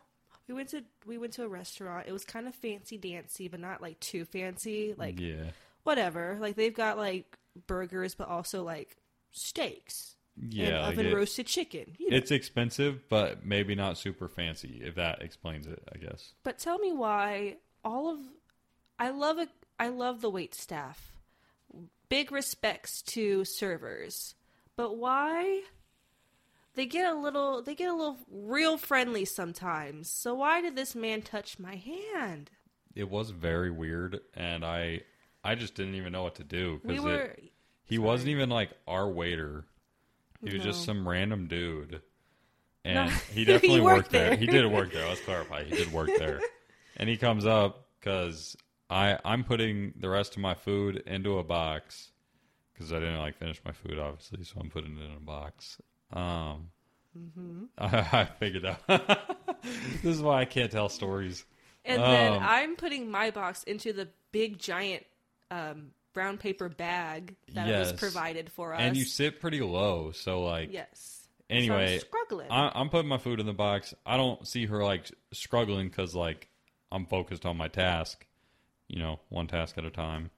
[0.48, 2.06] We went to we went to a restaurant.
[2.08, 4.94] It was kind of fancy dancy, but not like too fancy.
[4.96, 5.50] Like yeah,
[5.84, 6.36] whatever.
[6.40, 8.96] Like they've got like burgers but also like
[9.30, 10.16] steaks.
[10.36, 10.66] yeah.
[10.66, 11.94] And like oven it- roasted chicken.
[11.98, 12.16] You know.
[12.16, 14.82] it's expensive, but maybe not super fancy.
[14.84, 16.32] If that explains it, I guess.
[16.42, 18.18] But tell me why all of
[18.98, 21.12] I love a I love the wait staff.
[22.08, 24.34] Big respects to servers.
[24.76, 25.62] But why
[26.74, 30.10] they get a little they get a little real friendly sometimes.
[30.10, 32.50] So why did this man touch my hand?
[32.94, 35.02] It was very weird, and I
[35.42, 37.36] I just didn't even know what to do We because were
[37.84, 39.64] he wasn't even like our waiter.
[40.42, 42.02] He was just some random dude,
[42.84, 44.30] and No, he he definitely worked worked there.
[44.30, 44.36] there.
[44.36, 45.08] He did work there.
[45.08, 45.64] Let's clarify.
[45.64, 46.40] He did work there,
[46.96, 48.56] and he comes up because
[48.94, 52.10] I I'm putting the rest of my food into a box
[52.72, 55.78] because I didn't like finish my food obviously, so I'm putting it in a box.
[56.12, 56.70] Um,
[57.16, 57.64] Mm-hmm.
[57.78, 57.86] I,
[58.22, 58.80] I figured out.
[60.02, 61.44] this is why I can't tell stories.
[61.84, 65.04] And then Um, I'm putting my box into the big giant
[65.50, 67.92] um, brown paper bag that Yes.
[67.92, 68.80] was provided for us.
[68.80, 71.28] and you sit pretty low, so like yes.
[71.48, 72.50] anyway, so I'm struggling.
[72.50, 73.94] I, I'm putting my food in the box.
[74.04, 76.48] I don't see her like struggling because like
[76.90, 78.26] I'm focused on my task,
[78.88, 80.30] you know, one task at a time.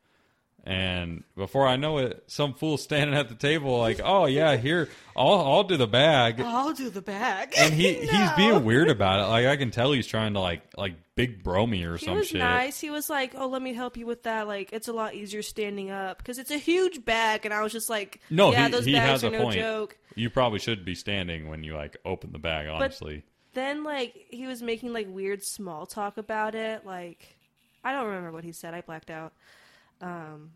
[0.68, 4.88] And before I know it, some fool standing at the table like, "Oh yeah, here
[5.16, 7.54] I'll I'll do the bag." I'll do the bag.
[7.56, 9.28] And he he's being weird about it.
[9.30, 12.16] Like I can tell he's trying to like like big bro me or He some
[12.16, 12.40] was shit.
[12.40, 12.80] nice.
[12.80, 14.48] He was like, "Oh, let me help you with that.
[14.48, 17.70] Like, it's a lot easier standing up because it's a huge bag." And I was
[17.70, 19.54] just like, No, yeah, he, those he bags has are a no point.
[19.60, 22.66] joke." You probably should be standing when you like open the bag.
[22.66, 23.22] Honestly,
[23.54, 26.84] Then like he was making like weird small talk about it.
[26.84, 27.35] Like,
[27.86, 28.74] I don't remember what he said.
[28.74, 29.32] I blacked out.
[30.00, 30.50] Um,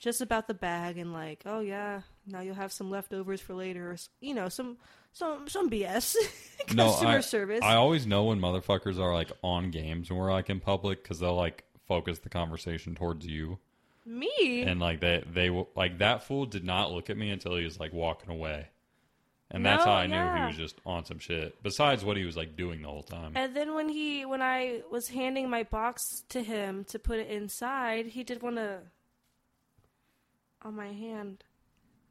[0.00, 3.92] just about the bag and like, oh yeah, now you'll have some leftovers for later.
[3.92, 4.78] Or, you know, some
[5.12, 6.16] some some BS.
[6.74, 7.60] no, Customer I, service.
[7.62, 11.20] I always know when motherfuckers are like on games when we're like in public because
[11.20, 13.58] they'll like focus the conversation towards you
[14.04, 14.62] Me.
[14.66, 17.78] and like they they like that fool did not look at me until he was
[17.78, 18.66] like walking away.
[19.52, 21.60] And that's No, how I knew he was just on some shit.
[21.62, 23.32] Besides what he was like doing the whole time.
[23.34, 27.28] And then when he when I was handing my box to him to put it
[27.28, 28.78] inside, he did want to
[30.62, 31.42] on my hand.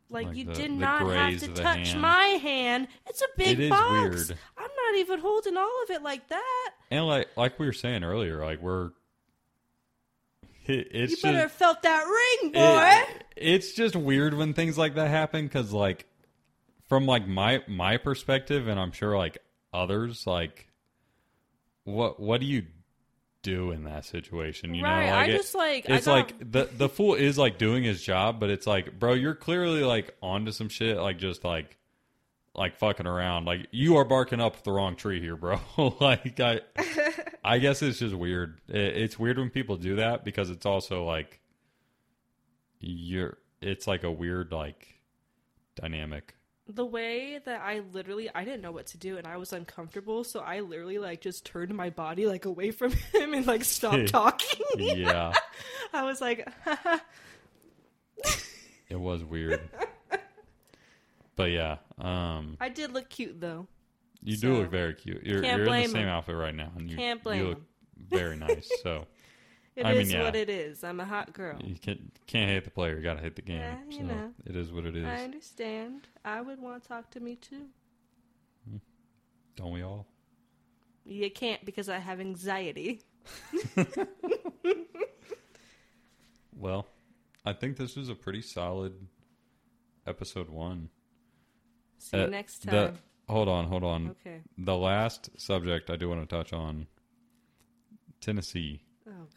[0.09, 2.01] Like, Like you the- did the not have to touch hand.
[2.01, 2.87] my hand.
[3.07, 3.91] It's a big It box.
[3.91, 4.37] weird.
[4.57, 6.69] I'm not even holding all of it like that.
[6.91, 8.87] And like like we were saying earlier, like we're
[10.65, 12.83] it, it's You just, better have felt that ring, boy.
[13.15, 16.05] it- it's just weird when things like that happen because like
[16.89, 19.37] from like my my perspective and i'm sure like
[19.71, 20.67] others like
[21.85, 22.65] what what do you
[23.41, 25.05] do in that situation you right.
[25.05, 27.57] know like I it- just like I it's got, like the the fool is like
[27.57, 31.45] doing his job but it's like bro you're clearly like onto some shit like just
[31.45, 31.77] like
[32.55, 33.45] like fucking around.
[33.45, 35.59] Like you are barking up the wrong tree here bro.
[35.99, 36.59] Like i
[37.43, 38.59] i guess it's just weird.
[38.67, 41.39] It, it's weird when people do that because it's also like
[42.79, 44.87] you're it's like a weird like
[45.75, 46.35] dynamic
[46.71, 50.23] the way that I literally I didn't know what to do and I was uncomfortable,
[50.23, 54.07] so I literally like just turned my body like away from him and like stopped
[54.09, 54.61] talking.
[54.77, 55.33] yeah
[55.93, 56.47] I was like,
[58.89, 59.61] it was weird
[61.35, 63.67] but yeah um I did look cute though.
[64.21, 66.07] you do look very cute you're, you're in the same 'em.
[66.09, 67.65] outfit right now and you, Can't blame you look 'em.
[68.09, 69.05] very nice so
[69.79, 70.23] It is I mean, yeah.
[70.23, 70.83] what it is.
[70.83, 71.57] I'm a hot girl.
[71.63, 72.97] You can't can't hate the player.
[72.97, 73.59] You gotta hate the game.
[73.59, 74.31] Yeah, you so know.
[74.45, 75.05] it is what it is.
[75.05, 76.07] I understand.
[76.25, 77.65] I would want to talk to me too.
[79.55, 80.07] Don't we all?
[81.05, 83.01] You can't because I have anxiety.
[86.55, 86.87] Well,
[87.45, 88.93] I think this was a pretty solid
[90.05, 90.89] episode one.
[91.97, 92.97] See you Uh, next the- time.
[93.29, 94.09] hold on, hold on.
[94.09, 94.41] okay.
[94.57, 96.87] The last subject I do want to touch on
[98.19, 98.81] Tennessee.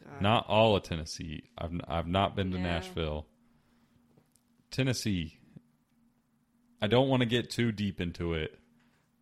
[0.05, 0.23] God.
[0.23, 1.45] Not all of Tennessee.
[1.57, 2.59] I've I've not been to.
[2.59, 3.27] Nashville.
[4.71, 5.39] Tennessee.
[6.81, 8.59] I don't want to get too deep into it,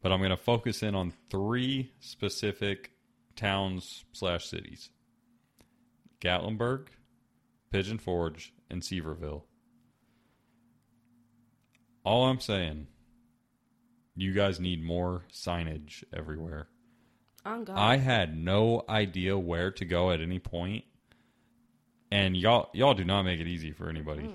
[0.03, 2.93] but I'm going to focus in on three specific
[3.37, 4.91] towns slash cities:
[6.21, 6.87] Gatlinburg,
[7.71, 9.43] Pigeon Forge, and Sevierville.
[12.03, 12.87] All I'm saying,
[14.16, 16.68] you guys need more signage everywhere.
[17.51, 17.76] On God.
[17.78, 20.84] I had no idea where to go at any point,
[22.11, 24.22] and y'all y'all do not make it easy for anybody.
[24.22, 24.34] Mm.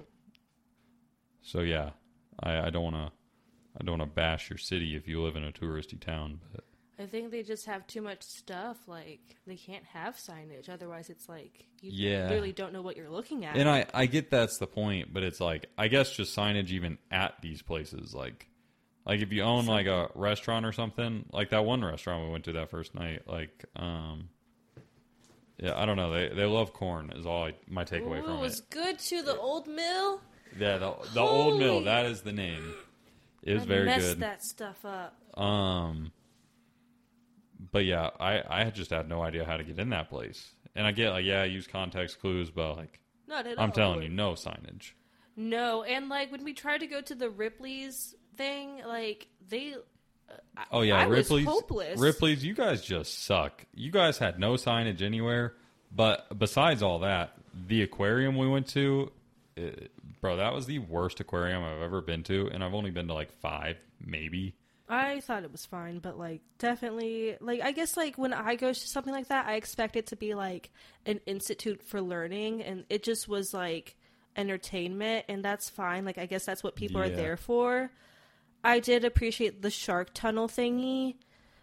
[1.42, 1.92] So yeah,
[2.42, 3.12] I, I don't want to
[3.80, 6.64] I don't want to bash your city if you live in a touristy town, but
[6.98, 8.78] I think they just have too much stuff.
[8.88, 10.70] Like they can't have signage.
[10.70, 12.30] Otherwise, it's like you Yeah.
[12.30, 13.56] really don't know what you're looking at.
[13.58, 16.98] and I I get that's the point, but it's like I guess just signage even
[17.12, 18.48] at these places like.
[19.06, 22.46] Like if you own like a restaurant or something, like that one restaurant we went
[22.46, 24.30] to that first night, like um
[25.58, 26.12] yeah, I don't know.
[26.12, 28.70] They they love corn is all I, my takeaway Ooh, from it was it.
[28.72, 29.22] good too.
[29.22, 30.22] The old mill.
[30.58, 31.84] Yeah, the the old mill.
[31.84, 32.74] That is the name.
[33.44, 34.20] It was I very messed good.
[34.22, 35.16] that stuff up.
[35.40, 36.12] Um,
[37.72, 40.52] but yeah, I I just had no idea how to get in that place.
[40.76, 43.76] And I get like yeah, I use context clues, but like Not at I'm all.
[43.76, 44.92] telling you, no signage.
[45.38, 49.76] No, and like when we tried to go to the Ripley's thing, like they.
[50.30, 51.46] uh, Oh yeah, I Ripley's.
[51.46, 52.00] hopeless.
[52.00, 53.66] Ripley's, you guys just suck.
[53.74, 55.54] You guys had no signage anywhere.
[55.92, 57.34] But besides all that,
[57.68, 59.12] the aquarium we went to,
[59.56, 63.08] it, bro, that was the worst aquarium I've ever been to, and I've only been
[63.08, 64.56] to like five, maybe.
[64.90, 68.74] I thought it was fine, but like definitely, like I guess like when I go
[68.74, 70.70] to something like that, I expect it to be like
[71.06, 73.96] an institute for learning, and it just was like
[74.36, 76.06] entertainment, and that's fine.
[76.06, 77.90] Like I guess that's what people are there for.
[78.66, 81.16] I did appreciate the shark tunnel thingy,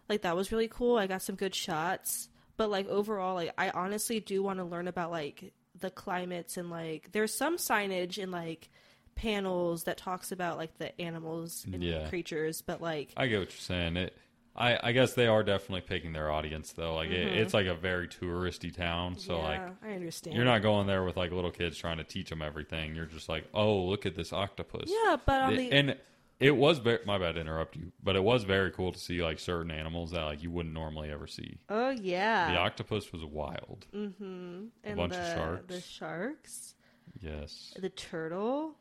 [0.08, 0.96] like that was really cool.
[0.98, 4.88] I got some good shots, but like overall, like I honestly do want to learn
[4.88, 8.70] about like the climates and like there's some signage in like
[9.14, 12.08] panels that talks about like the animals and Yeah.
[12.08, 13.96] creatures, but like I get what you're saying.
[13.96, 14.16] It,
[14.54, 16.94] I, I guess they are definitely picking their audience though.
[16.94, 19.42] Like it, it's like a very touristy town, so Mm-hmm.
[19.42, 20.36] yeah, like I understand.
[20.36, 22.94] you're not going there with like little kids trying to teach them everything.
[22.94, 24.90] You're just like, oh, look at this octopus.
[25.04, 25.96] Yeah, but on the and
[26.42, 29.22] it was very, my bad to interrupt you, but it was very cool to see
[29.22, 31.58] like certain animals that like you wouldn't normally ever see.
[31.68, 33.86] oh yeah, The octopus was wild.
[33.94, 34.64] mm-hmm.
[34.84, 35.74] and bunch the, of sharks.
[35.74, 36.74] the sharks,
[37.20, 37.74] Yes.
[37.78, 38.74] the turtle.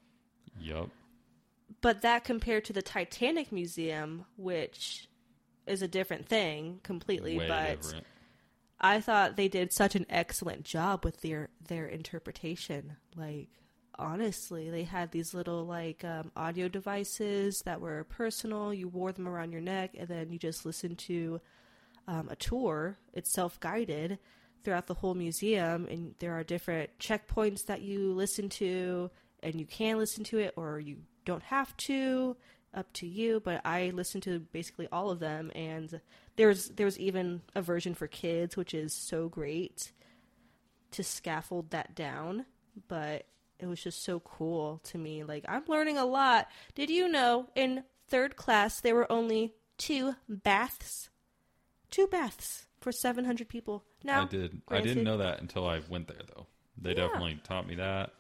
[0.59, 0.89] Yup.
[1.82, 5.07] But that compared to the Titanic Museum, which
[5.66, 8.05] is a different thing completely, Way but different.
[8.80, 12.97] I thought they did such an excellent job with their their interpretation.
[13.16, 13.49] Like
[13.98, 18.74] honestly, they had these little like um, audio devices that were personal.
[18.74, 21.42] You wore them around your neck, and then you just listened to
[22.08, 22.98] um, a tour.
[23.14, 24.20] It's self guided
[24.64, 29.10] throughout the whole museum, and there are different checkpoints that you listen to,
[29.42, 32.36] and you can listen to it or you don't have to.
[32.74, 36.00] Up to you, but I listened to basically all of them, and
[36.38, 39.92] there's there's even a version for kids, which is so great
[40.92, 42.46] to scaffold that down.
[42.88, 43.26] But
[43.62, 45.24] it was just so cool to me.
[45.24, 46.47] Like I'm learning a lot.
[46.76, 51.09] Did you know in third class there were only two baths,
[51.89, 53.84] two baths for 700 people?
[54.03, 54.62] Now I did.
[54.68, 56.47] I didn't know that until I went there, though.
[56.78, 57.07] They Yeah.
[57.07, 58.14] definitely taught me that.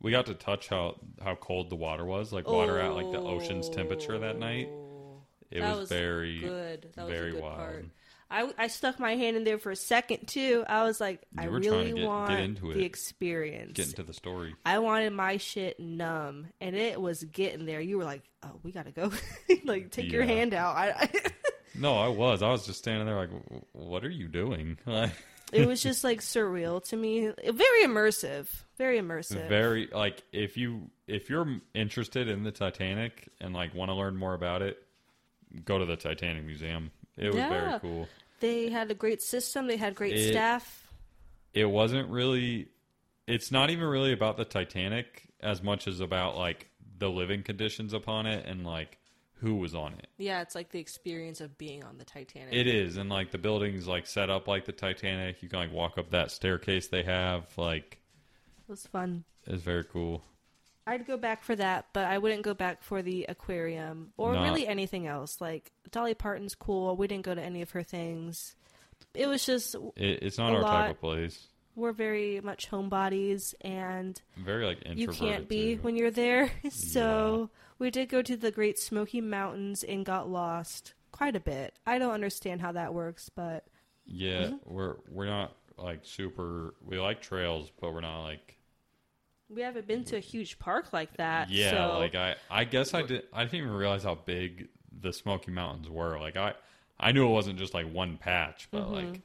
[0.00, 3.20] We got to touch how how cold the water was, like water at like the
[3.20, 4.68] ocean's temperature that night.
[4.70, 6.88] Oh, It that was, very good.
[6.94, 7.56] That was very a good wild.
[7.56, 7.84] part.
[8.30, 10.64] I, I stuck my hand in there for a second too.
[10.68, 13.72] I was like, I You really get- get want into the experience.
[13.72, 14.54] get into the story.
[14.66, 17.80] I wanted my shit numb, and it was getting there.
[17.80, 19.10] You were like, "Oh, we gotta go."
[19.64, 20.76] like, take your hand out.
[20.76, 21.10] I, I,
[21.74, 22.42] No, I was.
[22.42, 23.30] I was just standing there like,
[23.72, 24.78] what are you doing?
[25.50, 27.32] It was just like surreal to me.
[27.42, 28.48] Very immersive.
[28.76, 29.48] Very immersive.
[29.48, 34.14] very like if you if you're interested in the Titanic and like want to learn
[34.14, 34.76] more about it,
[35.64, 36.90] go to the Titanic Museum.
[37.18, 37.48] It was Yeah.
[37.48, 38.08] very cool.
[38.40, 39.66] they had a great system.
[39.66, 40.86] They had great It- staff.
[41.54, 42.68] it wasn't really
[43.26, 47.92] it's not even really about the titanic as much as about like the living conditions
[47.92, 48.98] upon it and like
[49.40, 52.52] who was on it Yeah, it's like the experience of being on the Titanic.
[52.54, 55.72] it is and like the buildings like set up like the titanic you can like
[55.72, 57.98] walk up that staircase they have like
[58.66, 59.24] It was fun.
[59.46, 60.22] it's very cool
[60.88, 64.42] I'd go back for that, but I wouldn't go back for the aquarium or Not-
[64.44, 65.40] really anything else.
[65.40, 66.96] Like Dolly Parton's cool.
[66.96, 68.56] We didn't go to any of her things.
[69.14, 70.80] It was just it, it's not our lot.
[70.86, 75.82] type of place we're very much homebodies and very like you can't be too.
[75.82, 76.50] when you're there.
[76.70, 81.74] so we did go to the Great Smoky Mountains and got lost quite a bit.
[81.86, 83.64] I don't understand how that works, but
[84.04, 84.74] yeah Mm-hmm.
[84.74, 88.57] we're we're not like super we like trails but we're not like
[89.48, 91.48] we haven't been to a huge park like that.
[91.50, 93.24] Yeah, so like I, I guess I did.
[93.32, 94.68] I didn't even realize how big
[95.00, 96.18] the Smoky Mountains were.
[96.18, 96.54] Like I,
[96.98, 98.92] I knew it wasn't just like one patch, but Mm-hmm.
[98.92, 99.20] like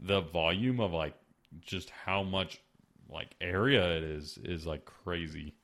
[0.00, 1.14] the volume of like
[1.60, 2.60] just how much
[3.08, 5.54] like area it is is like crazy.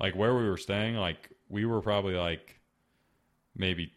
[0.00, 2.60] Like where we were staying, like we were probably like
[3.56, 3.92] maybe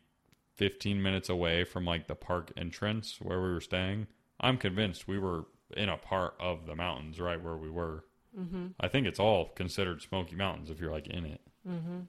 [0.56, 4.08] 15 minutes away from like the park entrance where we were staying.
[4.39, 5.45] I'm convinced we were
[5.76, 8.06] in a part of the mountains right where we were.
[8.38, 8.68] Mm-hmm.
[8.80, 11.42] I think it's all considered Smoky Mountains if you're like in it.
[11.68, 12.00] Mm-hmm.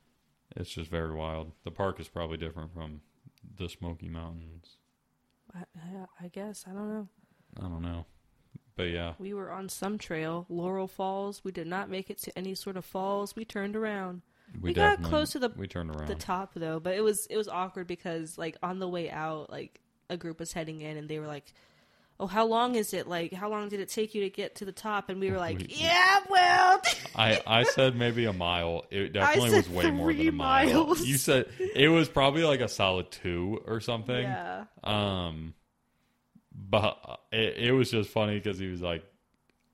[0.57, 1.53] It's just very wild.
[1.65, 3.01] The park is probably different from
[3.59, 4.77] the Smoky Mountains.
[5.55, 7.09] I, I- I guess I don't know.
[7.59, 8.05] I don't know,
[8.77, 11.43] but yeah, We were on some trail, Laurel Falls.
[11.45, 13.35] We did not make it to any sort of falls.
[13.35, 14.23] We turned around.
[14.61, 16.07] We got close to the- we turned around.
[16.09, 19.51] the top though but it was it was awkward because like on the way out
[19.51, 21.53] like a group was heading in and they were like
[22.19, 24.65] oh how long is it like how long did it take you to get to
[24.65, 26.81] the top and we were like We- yeah well
[27.15, 28.85] I, I said maybe a mile.
[28.91, 30.87] It definitely was way more than a mile.
[30.87, 31.01] miles.
[31.07, 34.23] You said it was probably like a solid two or something.
[34.23, 35.55] yeah Um,
[36.53, 39.05] but it, it was just funny because he was like,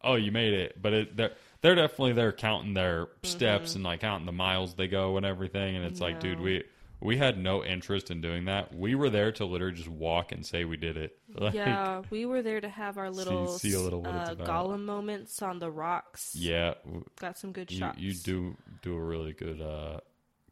[0.03, 4.01] "Oh, you made it," but it, they're they're definitely they're counting their steps and like
[4.01, 5.77] counting the miles they go and everything.
[5.77, 6.65] And it's like, dude, we
[7.03, 8.75] we had no interest in doing that.
[8.75, 11.19] We were there to literally just walk and say we did it.
[11.35, 15.41] Like, yeah we were there to have our little, see a little uh, gollum moments
[15.41, 16.75] on the rocks yeah,
[17.19, 20.01] got some good you, shots you do do a really good uh,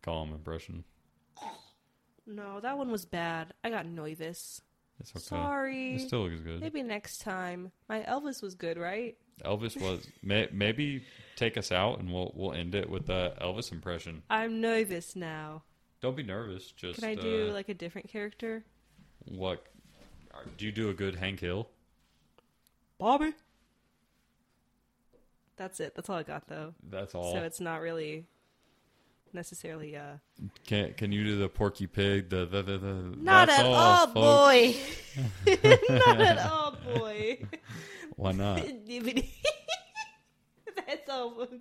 [0.06, 0.84] impression.
[2.26, 4.62] no that one was bad i got nervous
[5.00, 5.20] It's okay.
[5.20, 6.60] sorry It still looks good.
[6.60, 11.02] maybe next time my elvis was good right Elvis was may, maybe
[11.36, 14.22] take us out and we'll we'll end it with the Elvis impression.
[14.30, 15.62] i'm nervous now
[16.00, 16.72] Don't be nervous.
[16.72, 18.64] Just can i do uh, like a different character
[19.26, 19.64] what?
[20.56, 21.68] Do you do a good Hank Hill?
[22.98, 23.32] Bobby.
[25.56, 25.94] That's it.
[25.94, 26.74] That's all I got though.
[26.88, 27.32] That's all.
[27.32, 28.26] So it's not really
[29.32, 30.16] necessarily uh
[30.66, 32.30] Can can you do the Porky Pig?
[32.30, 34.14] The the the, the not at all, all, folks.
[34.14, 34.76] boy.
[35.90, 37.42] not at all, boy.
[38.16, 38.66] Why not?
[40.86, 41.56] That's all, folks.